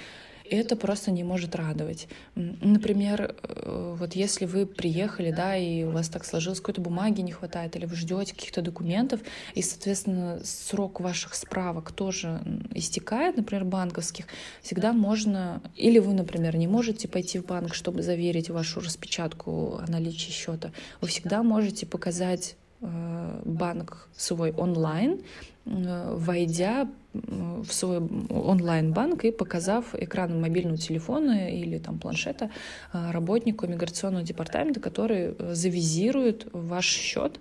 это 0.50 0.76
просто 0.76 1.12
не 1.12 1.24
может 1.24 1.56
радовать. 1.56 2.08
Например, 2.36 3.36
э, 3.44 3.96
вот 3.98 4.14
если 4.14 4.46
вы 4.46 4.66
приехали, 4.66 5.32
да, 5.32 5.56
и 5.56 5.84
у 5.84 5.92
вас 5.92 6.10
так 6.10 6.26
сложилось, 6.26 6.60
какой-то 6.60 6.82
бумаги 6.82 7.22
не 7.22 7.32
хватает, 7.32 7.76
или 7.76 7.86
вы 7.86 7.96
ждете 7.96 8.34
каких-то 8.34 8.62
документов, 8.62 9.20
и, 9.56 9.62
соответственно, 9.62 10.42
срок 10.44 11.00
ваших 11.00 11.36
справок 11.36 11.92
тоже 11.92 12.42
истекает, 12.74 13.38
например, 13.38 13.66
банковских, 13.66 14.26
всегда 14.62 14.94
можно, 14.94 15.62
или 15.76 16.00
вы, 16.00 16.14
например, 16.14 16.56
не 16.56 16.68
можете 16.68 17.08
пойти 17.08 17.40
в 17.40 17.46
банк, 17.46 17.74
чтобы 17.74 18.02
заверить 18.02 18.50
вашу 18.50 18.80
распечатку 18.80 19.78
о 19.78 19.86
наличии 19.88 20.32
счета, 20.32 20.72
вы 21.02 21.08
всегда 21.08 21.44
можете 21.44 21.86
показать 21.86 22.56
банк 22.80 24.08
свой 24.16 24.52
онлайн, 24.52 25.22
э, 25.66 26.16
войдя 26.16 26.88
в 27.14 27.72
свой 27.72 27.98
онлайн-банк 28.30 29.26
и 29.26 29.32
показав 29.32 29.96
экраном 29.96 30.42
мобильного 30.42 30.78
телефона 30.78 31.50
или 31.50 31.80
там 31.80 31.98
планшета 31.98 32.52
э, 32.94 33.12
работнику 33.12 33.66
миграционного 33.66 34.24
департамента, 34.24 34.80
который 34.80 35.36
завизирует 35.56 36.48
ваш 36.54 36.86
счет, 36.86 37.40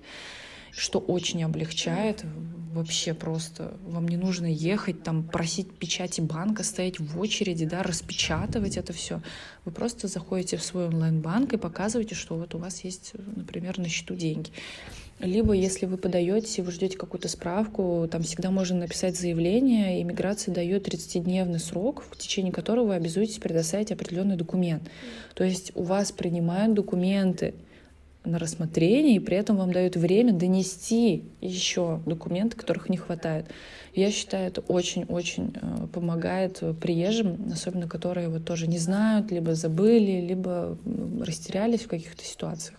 что 0.71 0.99
очень 0.99 1.45
облегчает 1.45 2.25
вообще 2.73 3.15
просто. 3.15 3.77
Вам 3.87 4.07
не 4.07 4.17
нужно 4.17 4.47
ехать, 4.47 5.03
там, 5.03 5.23
просить 5.23 5.73
печати 5.73 6.21
банка, 6.21 6.63
стоять 6.63 7.01
в 7.01 7.19
очереди, 7.19 7.65
да, 7.65 7.83
распечатывать 7.83 8.77
это 8.77 8.93
все. 8.93 9.23
Вы 9.65 9.73
просто 9.73 10.09
заходите 10.09 10.57
в 10.59 10.63
свой 10.63 10.87
онлайн-банк 10.87 11.55
и 11.55 11.57
показываете, 11.57 12.15
что 12.15 12.37
вот 12.37 12.55
у 12.55 12.59
вас 12.59 12.85
есть, 12.85 13.13
например, 13.35 13.79
на 13.79 13.89
счету 13.89 14.15
деньги. 14.15 14.51
Либо, 15.19 15.55
если 15.55 15.87
вы 15.87 15.97
подаете, 15.97 16.63
вы 16.63 16.71
ждете 16.71 16.99
какую-то 16.99 17.29
справку, 17.29 18.07
там 18.11 18.23
всегда 18.23 18.51
можно 18.51 18.81
написать 18.81 19.19
заявление, 19.19 20.01
и 20.01 20.05
миграция 20.05 20.55
дает 20.55 20.87
30-дневный 20.87 21.59
срок, 21.59 22.05
в 22.11 22.19
течение 22.19 22.53
которого 22.53 22.89
вы 22.89 22.95
обязуетесь 22.97 23.39
предоставить 23.39 23.93
определенный 23.93 24.37
документ. 24.37 24.83
То 25.35 25.43
есть 25.43 25.73
у 25.75 25.85
вас 25.85 26.13
принимают 26.13 26.75
документы 26.75 27.55
на 28.27 28.39
рассмотрение, 28.39 29.17
и 29.17 29.21
при 29.21 29.39
этом 29.39 29.57
вам 29.57 29.73
дают 29.73 29.97
время 29.97 30.35
донести 30.35 31.25
еще 31.41 32.03
документы, 32.05 32.57
которых 32.57 32.91
не 32.91 32.99
хватает. 32.99 33.47
Я 33.95 34.11
считаю, 34.11 34.49
это 34.49 34.61
очень-очень 34.61 35.55
э, 35.55 35.87
помогает 35.95 36.63
приезжим, 36.81 37.51
особенно 37.51 37.89
которые 37.89 38.29
вот 38.29 38.45
тоже 38.45 38.67
не 38.67 38.79
знают, 38.79 39.31
либо 39.31 39.55
забыли, 39.55 40.21
либо 40.21 40.77
растерялись 41.25 41.83
в 41.83 41.89
каких-то 41.89 42.23
ситуациях. 42.23 42.79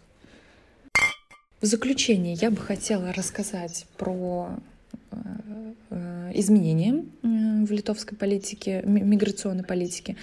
В 1.60 1.66
заключение 1.66 2.36
я 2.36 2.52
бы 2.52 2.58
хотела 2.58 3.12
рассказать 3.12 3.88
про 3.98 4.52
э, 5.12 5.16
э, 5.90 6.32
изменения 6.36 7.04
в 7.24 7.72
литовской 7.72 8.16
политике, 8.16 8.84
миграционной 8.86 9.64
политике, 9.64 10.18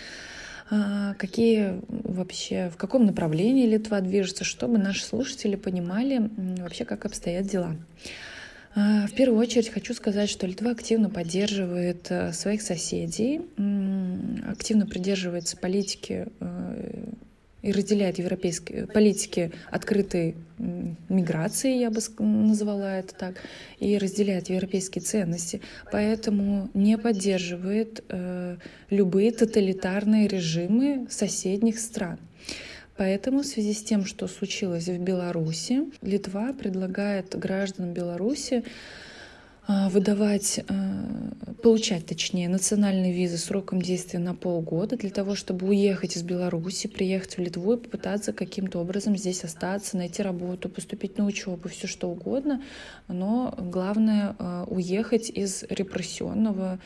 а, 0.71 1.15
какие 1.15 1.81
вообще, 1.89 2.71
в 2.71 2.77
каком 2.77 3.05
направлении 3.05 3.67
Литва 3.67 4.01
движется, 4.01 4.45
чтобы 4.45 4.79
наши 4.79 5.05
слушатели 5.05 5.57
понимали 5.57 6.31
вообще, 6.61 6.85
как 6.85 7.05
обстоят 7.05 7.47
дела. 7.47 7.77
А, 8.77 9.07
в 9.07 9.13
первую 9.13 9.41
очередь 9.41 9.69
хочу 9.69 9.93
сказать, 9.93 10.31
что 10.31 10.47
Литва 10.47 10.71
активно 10.71 11.11
поддерживает 11.11 12.11
э, 12.11 12.33
своих 12.33 12.63
соседей, 12.63 13.43
активно 14.49 14.87
придерживается 14.87 15.57
политики 15.57 16.27
и 17.65 17.73
разделяет 17.73 18.19
европейские 18.19 18.87
политики 18.87 19.51
открытой 19.71 20.35
миграции, 21.09 21.79
я 21.79 21.91
бы 21.91 22.01
назвала 22.19 22.99
это 22.99 23.15
так, 23.15 23.37
и 23.81 23.97
разделяет 23.97 24.51
европейские 24.51 25.03
ценности, 25.03 25.63
поэтому 25.91 26.69
не 26.75 26.99
поддерживает 26.99 28.05
э, 28.11 28.57
любые 28.91 29.33
тоталитарные 29.33 30.29
режимы 30.29 31.07
соседних 31.09 31.79
стран. 31.79 32.19
Поэтому 32.99 33.41
в 33.41 33.47
связи 33.47 33.73
с 33.73 33.83
тем, 33.83 34.05
что 34.05 34.29
случилось 34.29 34.87
в 34.87 34.99
Беларуси, 34.99 35.85
Литва 36.03 36.53
предлагает 36.53 37.37
гражданам 37.37 37.95
Беларуси 37.95 38.63
выдавать, 39.67 40.61
а, 40.69 41.55
получать, 41.63 42.05
точнее, 42.07 42.49
национальные 42.49 43.13
визы 43.13 43.39
сроком 43.39 43.81
действия 43.81 44.19
на 44.19 44.35
полгода 44.35 44.97
для 44.97 45.11
того, 45.11 45.35
чтобы 45.35 45.69
уехать 45.69 46.17
из 46.17 46.23
Беларуси, 46.23 46.87
приехать 46.87 47.37
в 47.37 47.41
Литву 47.41 47.73
и 47.73 47.79
попытаться 47.79 48.33
каким-то 48.33 48.79
образом 48.81 49.17
здесь 49.17 49.43
остаться, 49.45 49.97
найти 49.97 50.23
работу, 50.23 50.69
поступить 50.69 51.17
на 51.17 51.25
учебу, 51.25 51.69
все 51.69 51.87
что 51.87 52.11
угодно. 52.11 52.63
Но 53.09 53.55
главное 53.59 54.37
а, 54.39 54.65
уехать 54.69 55.31
из 55.31 55.65
репрессионного 55.71 56.79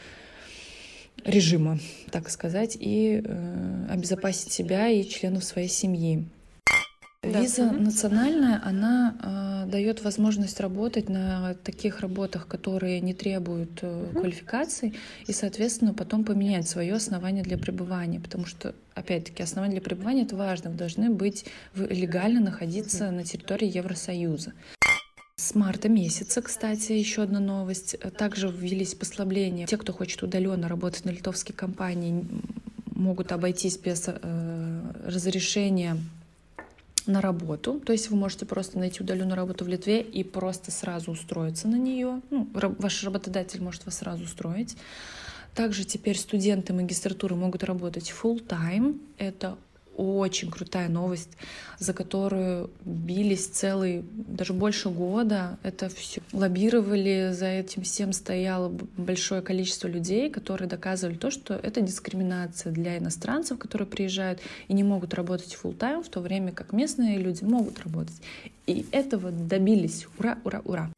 режима, 1.24 1.78
так 2.10 2.30
сказать, 2.30 2.76
и 2.78 3.22
э, 3.24 3.86
обезопасить 3.90 4.52
себя 4.52 4.88
и 4.88 5.02
членов 5.04 5.42
своей 5.42 5.68
семьи. 5.68 6.28
Да. 7.22 7.40
Виза 7.40 7.64
угу. 7.64 7.80
национальная, 7.80 8.60
она 8.64 9.64
э, 9.66 9.70
дает 9.70 10.04
возможность 10.04 10.60
работать 10.60 11.08
на 11.08 11.54
таких 11.64 11.98
работах, 11.98 12.46
которые 12.46 13.00
не 13.00 13.12
требуют 13.12 13.80
э, 13.82 14.04
угу. 14.04 14.20
квалификации, 14.20 14.94
и, 15.26 15.32
соответственно, 15.32 15.94
потом 15.94 16.22
поменять 16.22 16.68
свое 16.68 16.94
основание 16.94 17.42
для 17.42 17.58
пребывания, 17.58 18.20
потому 18.20 18.46
что, 18.46 18.72
опять-таки, 18.94 19.42
основание 19.42 19.80
для 19.80 19.84
пребывания 19.84 20.22
это 20.22 20.36
важно, 20.36 20.70
вы 20.70 20.76
должны 20.76 21.10
быть 21.10 21.44
вы 21.74 21.86
легально 21.86 22.40
находиться 22.40 23.08
угу. 23.08 23.16
на 23.16 23.24
территории 23.24 23.76
Евросоюза. 23.76 24.52
С 25.34 25.56
марта 25.56 25.88
месяца, 25.88 26.40
кстати, 26.40 26.92
еще 26.92 27.22
одна 27.22 27.40
новость. 27.40 27.96
Также 28.16 28.48
ввелись 28.48 28.94
послабления. 28.94 29.66
Те, 29.66 29.76
кто 29.76 29.92
хочет 29.92 30.22
удаленно 30.22 30.68
работать 30.68 31.04
на 31.04 31.10
литовские 31.10 31.56
компании, 31.56 32.24
могут 32.86 33.32
обойтись 33.32 33.76
без 33.76 34.04
э, 34.06 34.80
разрешения 35.04 35.96
на 37.08 37.20
работу. 37.20 37.80
То 37.80 37.92
есть 37.92 38.10
вы 38.10 38.16
можете 38.16 38.46
просто 38.46 38.78
найти 38.78 39.02
удаленную 39.02 39.36
работу 39.36 39.64
в 39.64 39.68
Литве 39.68 40.00
и 40.00 40.22
просто 40.22 40.70
сразу 40.70 41.10
устроиться 41.12 41.68
на 41.68 41.76
нее. 41.76 42.20
Ну, 42.30 42.48
ваш 42.52 43.04
работодатель 43.04 43.62
может 43.62 43.84
вас 43.86 43.98
сразу 43.98 44.24
устроить. 44.24 44.76
Также 45.54 45.84
теперь 45.84 46.16
студенты 46.16 46.72
магистратуры 46.72 47.34
могут 47.34 47.64
работать 47.64 48.12
full 48.12 48.46
time. 48.46 49.00
Это 49.16 49.56
очень 49.98 50.50
крутая 50.50 50.88
новость, 50.88 51.36
за 51.78 51.92
которую 51.92 52.70
бились 52.84 53.46
целый, 53.46 54.04
даже 54.12 54.52
больше 54.52 54.88
года. 54.88 55.58
Это 55.62 55.88
все 55.88 56.22
лоббировали, 56.32 57.30
за 57.32 57.46
этим 57.46 57.82
всем 57.82 58.12
стояло 58.12 58.72
большое 58.96 59.42
количество 59.42 59.88
людей, 59.88 60.30
которые 60.30 60.68
доказывали 60.68 61.16
то, 61.16 61.30
что 61.30 61.54
это 61.54 61.80
дискриминация 61.80 62.72
для 62.72 62.96
иностранцев, 62.96 63.58
которые 63.58 63.88
приезжают 63.88 64.40
и 64.68 64.72
не 64.72 64.84
могут 64.84 65.14
работать 65.14 65.58
full 65.60 65.76
time, 65.76 66.02
в 66.02 66.08
то 66.08 66.20
время 66.20 66.52
как 66.52 66.72
местные 66.72 67.18
люди 67.18 67.42
могут 67.42 67.80
работать. 67.80 68.16
И 68.66 68.86
этого 68.92 69.30
добились. 69.30 70.06
Ура, 70.18 70.38
ура, 70.44 70.62
ура! 70.64 70.90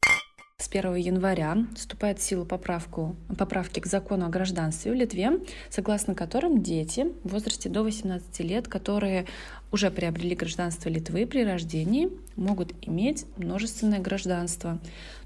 С 0.61 0.67
1 0.69 0.95
января 0.95 1.65
вступает 1.75 2.19
в 2.19 2.23
силу 2.23 2.45
поправку, 2.45 3.15
поправки 3.37 3.79
к 3.79 3.87
закону 3.87 4.25
о 4.27 4.29
гражданстве 4.29 4.91
в 4.91 4.95
Литве, 4.95 5.39
согласно 5.69 6.13
которым 6.13 6.61
дети 6.61 7.07
в 7.23 7.29
возрасте 7.29 7.67
до 7.67 7.81
18 7.81 8.39
лет, 8.41 8.67
которые 8.67 9.25
уже 9.71 9.89
приобрели 9.89 10.35
гражданство 10.35 10.89
Литвы 10.89 11.25
при 11.25 11.43
рождении, 11.43 12.09
могут 12.35 12.73
иметь 12.81 13.25
множественное 13.37 13.99
гражданство, 13.99 14.79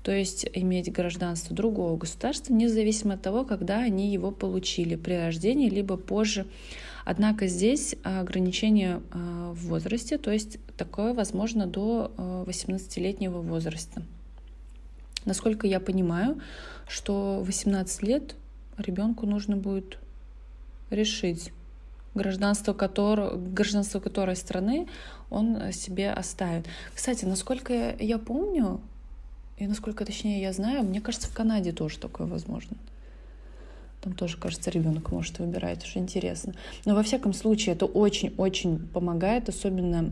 то 0.03 0.11
есть 0.11 0.47
иметь 0.53 0.91
гражданство 0.91 1.55
другого 1.55 1.97
государства, 1.97 2.53
независимо 2.53 3.15
от 3.15 3.21
того, 3.21 3.43
когда 3.43 3.79
они 3.79 4.13
его 4.13 4.31
получили 4.31 4.95
при 4.95 5.15
рождении, 5.15 5.69
либо 5.69 5.97
позже. 5.97 6.45
Однако 7.03 7.47
здесь 7.47 7.95
ограничение 8.03 9.01
а, 9.11 9.51
в 9.51 9.67
возрасте, 9.67 10.17
то 10.17 10.31
есть 10.31 10.57
такое 10.75 11.13
возможно 11.13 11.67
до 11.67 12.11
18-летнего 12.47 13.39
а, 13.39 13.41
возраста. 13.41 14.01
Насколько 15.25 15.67
я 15.67 15.79
понимаю, 15.79 16.39
что 16.88 17.41
18 17.43 18.03
лет 18.03 18.35
ребенку 18.77 19.25
нужно 19.25 19.57
будет 19.57 19.97
решить, 20.89 21.51
гражданство, 22.13 22.73
которого, 22.73 23.35
гражданство 23.35 23.99
которой 23.99 24.35
страны 24.35 24.88
он 25.29 25.71
себе 25.73 26.11
оставит. 26.11 26.65
Кстати, 26.93 27.25
насколько 27.25 27.95
я 27.99 28.17
помню, 28.17 28.79
и 29.57 29.67
насколько 29.67 30.05
точнее 30.05 30.41
я 30.41 30.53
знаю, 30.53 30.83
мне 30.83 31.01
кажется, 31.01 31.29
в 31.29 31.33
Канаде 31.33 31.71
тоже 31.71 31.99
такое 31.99 32.27
возможно. 32.27 32.77
Там 34.05 34.13
тоже, 34.13 34.37
кажется, 34.37 34.69
ребенок 34.69 35.11
может 35.11 35.39
выбирать, 35.39 35.83
уже 35.83 35.97
интересно. 35.97 36.53
Но 36.85 36.93
во 36.93 37.01
всяком 37.01 37.33
случае 37.33 37.73
это 37.73 37.87
очень-очень 37.87 38.77
помогает, 38.77 39.49
особенно 39.49 40.03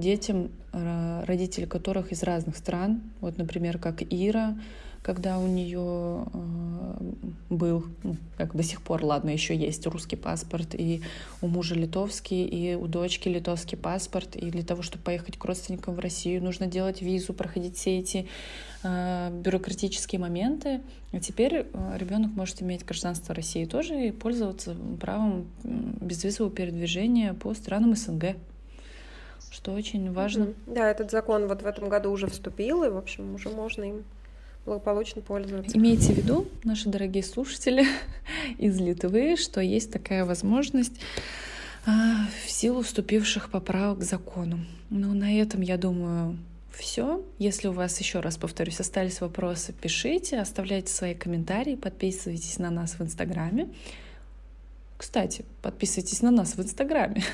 детям, 0.00 0.50
родители 0.72 1.64
которых 1.64 2.10
из 2.10 2.24
разных 2.24 2.56
стран. 2.56 3.02
Вот, 3.20 3.38
например, 3.38 3.78
как 3.78 4.02
Ира, 4.02 4.58
когда 5.02 5.38
у 5.38 5.46
нее 5.46 6.26
э, 6.32 7.12
был, 7.50 7.84
ну, 8.02 8.16
как 8.36 8.56
до 8.56 8.64
сих 8.64 8.82
пор, 8.82 9.04
ладно, 9.04 9.30
еще 9.30 9.56
есть 9.56 9.86
русский 9.86 10.16
паспорт, 10.16 10.74
и 10.74 11.02
у 11.40 11.46
мужа 11.46 11.76
литовский, 11.76 12.44
и 12.44 12.74
у 12.74 12.88
дочки 12.88 13.28
литовский 13.28 13.78
паспорт, 13.78 14.34
и 14.34 14.50
для 14.50 14.64
того, 14.64 14.82
чтобы 14.82 15.04
поехать 15.04 15.38
к 15.38 15.44
родственникам 15.44 15.94
в 15.94 16.00
Россию, 16.00 16.42
нужно 16.42 16.66
делать 16.66 17.00
визу, 17.00 17.32
проходить 17.32 17.76
все 17.76 17.98
эти 17.98 18.26
бюрократические 18.82 20.20
моменты. 20.20 20.80
А 21.12 21.20
теперь 21.20 21.66
э, 21.72 21.96
ребенок 21.98 22.32
может 22.32 22.62
иметь 22.62 22.84
гражданство 22.84 23.34
России 23.34 23.64
тоже 23.64 24.08
и 24.08 24.10
пользоваться 24.10 24.74
правом 25.00 25.46
безвизового 25.62 26.52
передвижения 26.52 27.34
по 27.34 27.54
странам 27.54 27.94
СНГ 27.94 28.36
что 29.50 29.72
очень 29.72 30.12
важно. 30.12 30.54
Да, 30.66 30.88
этот 30.90 31.10
закон 31.10 31.48
вот 31.48 31.62
в 31.62 31.66
этом 31.66 31.88
году 31.88 32.10
уже 32.10 32.28
вступил, 32.28 32.84
и, 32.84 32.88
в 32.88 32.96
общем, 32.96 33.34
уже 33.34 33.48
можно 33.48 33.82
им 33.82 34.04
благополучно 34.64 35.22
пользоваться. 35.22 35.76
Имейте 35.76 36.12
в 36.12 36.16
виду, 36.16 36.46
наши 36.64 36.88
дорогие 36.88 37.24
слушатели 37.24 37.86
из 38.58 38.78
Литвы, 38.78 39.36
что 39.36 39.60
есть 39.60 39.92
такая 39.92 40.24
возможность 40.24 41.00
а, 41.86 42.26
в 42.46 42.50
силу 42.50 42.82
вступивших 42.82 43.50
поправок 43.50 44.00
к 44.00 44.02
закону. 44.02 44.60
Ну, 44.90 45.12
на 45.14 45.36
этом, 45.36 45.62
я 45.62 45.76
думаю, 45.76 46.38
все. 46.72 47.22
Если 47.38 47.68
у 47.68 47.72
вас, 47.72 47.98
еще 48.00 48.20
раз 48.20 48.36
повторюсь, 48.36 48.80
остались 48.80 49.20
вопросы, 49.20 49.72
пишите, 49.72 50.38
оставляйте 50.38 50.92
свои 50.92 51.14
комментарии, 51.14 51.76
подписывайтесь 51.76 52.58
на 52.58 52.70
нас 52.70 52.98
в 52.98 53.02
Инстаграме. 53.02 53.68
Кстати, 54.96 55.44
подписывайтесь 55.62 56.22
на 56.22 56.30
нас 56.30 56.56
в 56.56 56.62
Инстаграме. 56.62 57.22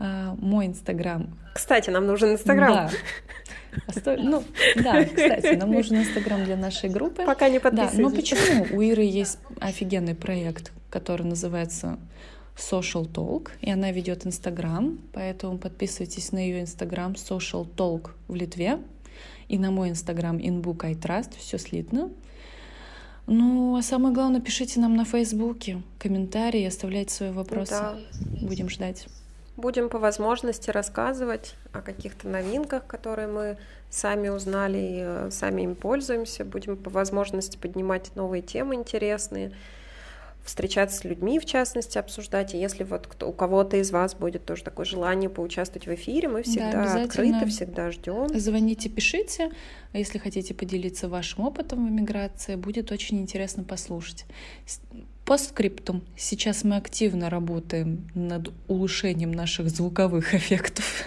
А, 0.00 0.34
мой 0.40 0.66
Инстаграм. 0.66 1.38
Кстати, 1.54 1.88
нам 1.88 2.04
нужен 2.04 2.32
Инстаграм. 2.32 2.90
Да. 4.04 4.16
Ну, 4.18 4.42
да, 4.74 5.04
кстати, 5.04 5.54
нам 5.54 5.70
нужен 5.70 5.98
Инстаграм 5.98 6.44
для 6.44 6.56
нашей 6.56 6.90
группы. 6.90 7.24
Пока 7.24 7.48
не 7.48 7.60
подписывайтесь. 7.60 7.96
Да, 7.96 8.02
но 8.02 8.10
почему? 8.10 8.66
У 8.76 8.80
Иры 8.80 9.04
есть 9.04 9.38
офигенный 9.60 10.16
проект, 10.16 10.72
который 10.90 11.22
называется 11.22 11.98
Social 12.56 13.10
Talk, 13.10 13.50
и 13.60 13.70
она 13.70 13.90
ведет 13.90 14.26
Инстаграм, 14.26 14.98
поэтому 15.12 15.58
подписывайтесь 15.58 16.32
на 16.32 16.38
ее 16.38 16.60
Инстаграм 16.60 17.12
Social 17.12 17.66
Talk 17.76 18.10
в 18.28 18.34
Литве 18.34 18.78
и 19.48 19.58
на 19.58 19.70
мой 19.70 19.90
Инстаграм 19.90 20.36
InBook 20.38 20.84
I 20.84 20.94
Trust, 20.94 21.36
все 21.38 21.58
слитно. 21.58 22.10
Ну, 23.26 23.76
а 23.76 23.82
самое 23.82 24.14
главное, 24.14 24.40
пишите 24.40 24.80
нам 24.80 24.96
на 24.96 25.04
Фейсбуке 25.04 25.82
комментарии, 25.98 26.64
оставляйте 26.64 27.14
свои 27.14 27.30
вопросы. 27.30 27.70
Да. 27.70 27.98
Будем 28.42 28.68
ждать. 28.68 29.06
Будем 29.56 29.88
по 29.88 29.98
возможности 29.98 30.70
рассказывать 30.70 31.54
о 31.72 31.80
каких-то 31.80 32.28
новинках, 32.28 32.86
которые 32.86 33.28
мы 33.28 33.56
сами 33.88 34.28
узнали 34.28 34.78
и 34.78 34.96
э, 34.98 35.28
сами 35.30 35.62
им 35.62 35.74
пользуемся. 35.76 36.44
Будем 36.44 36.76
по 36.76 36.90
возможности 36.90 37.56
поднимать 37.56 38.14
новые 38.16 38.42
темы 38.42 38.74
интересные, 38.74 39.52
встречаться 40.44 40.98
с 40.98 41.04
людьми, 41.04 41.38
в 41.38 41.46
частности, 41.46 41.96
обсуждать. 41.96 42.54
И 42.54 42.58
если 42.58 42.84
вот 42.84 43.06
кто, 43.06 43.28
у 43.28 43.32
кого-то 43.32 43.78
из 43.78 43.90
вас 43.90 44.14
будет 44.14 44.44
тоже 44.44 44.62
такое 44.62 44.84
желание 44.84 45.30
поучаствовать 45.30 45.86
в 45.86 45.94
эфире, 45.94 46.28
мы 46.28 46.42
всегда 46.42 46.72
да, 46.72 47.02
открыты, 47.02 47.46
всегда 47.46 47.90
ждем. 47.90 48.28
Звоните, 48.38 48.90
пишите. 48.90 49.50
Если 49.94 50.18
хотите 50.18 50.54
поделиться 50.54 51.08
вашим 51.08 51.44
опытом 51.44 51.86
в 51.86 51.90
эмиграции, 51.90 52.56
будет 52.56 52.92
очень 52.92 53.20
интересно 53.20 53.64
послушать. 53.64 54.26
По 55.24 55.38
скриптум. 55.38 56.02
Сейчас 56.16 56.64
мы 56.64 56.76
активно 56.76 57.30
работаем 57.30 58.10
над 58.14 58.52
улучшением 58.68 59.32
наших 59.32 59.70
звуковых 59.70 60.34
эффектов. 60.34 61.04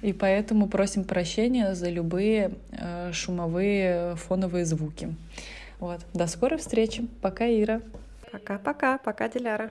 И 0.00 0.14
поэтому 0.14 0.68
просим 0.68 1.04
прощения 1.04 1.74
за 1.74 1.90
любые 1.90 2.52
э, 2.72 3.10
шумовые 3.12 4.16
фоновые 4.16 4.64
звуки. 4.64 5.14
Вот. 5.80 6.00
До 6.14 6.26
скорой 6.26 6.58
встречи. 6.58 7.06
Пока, 7.20 7.46
Ира. 7.46 7.82
Пока-пока. 8.34 8.98
Пока, 8.98 9.28
Диляра. 9.28 9.70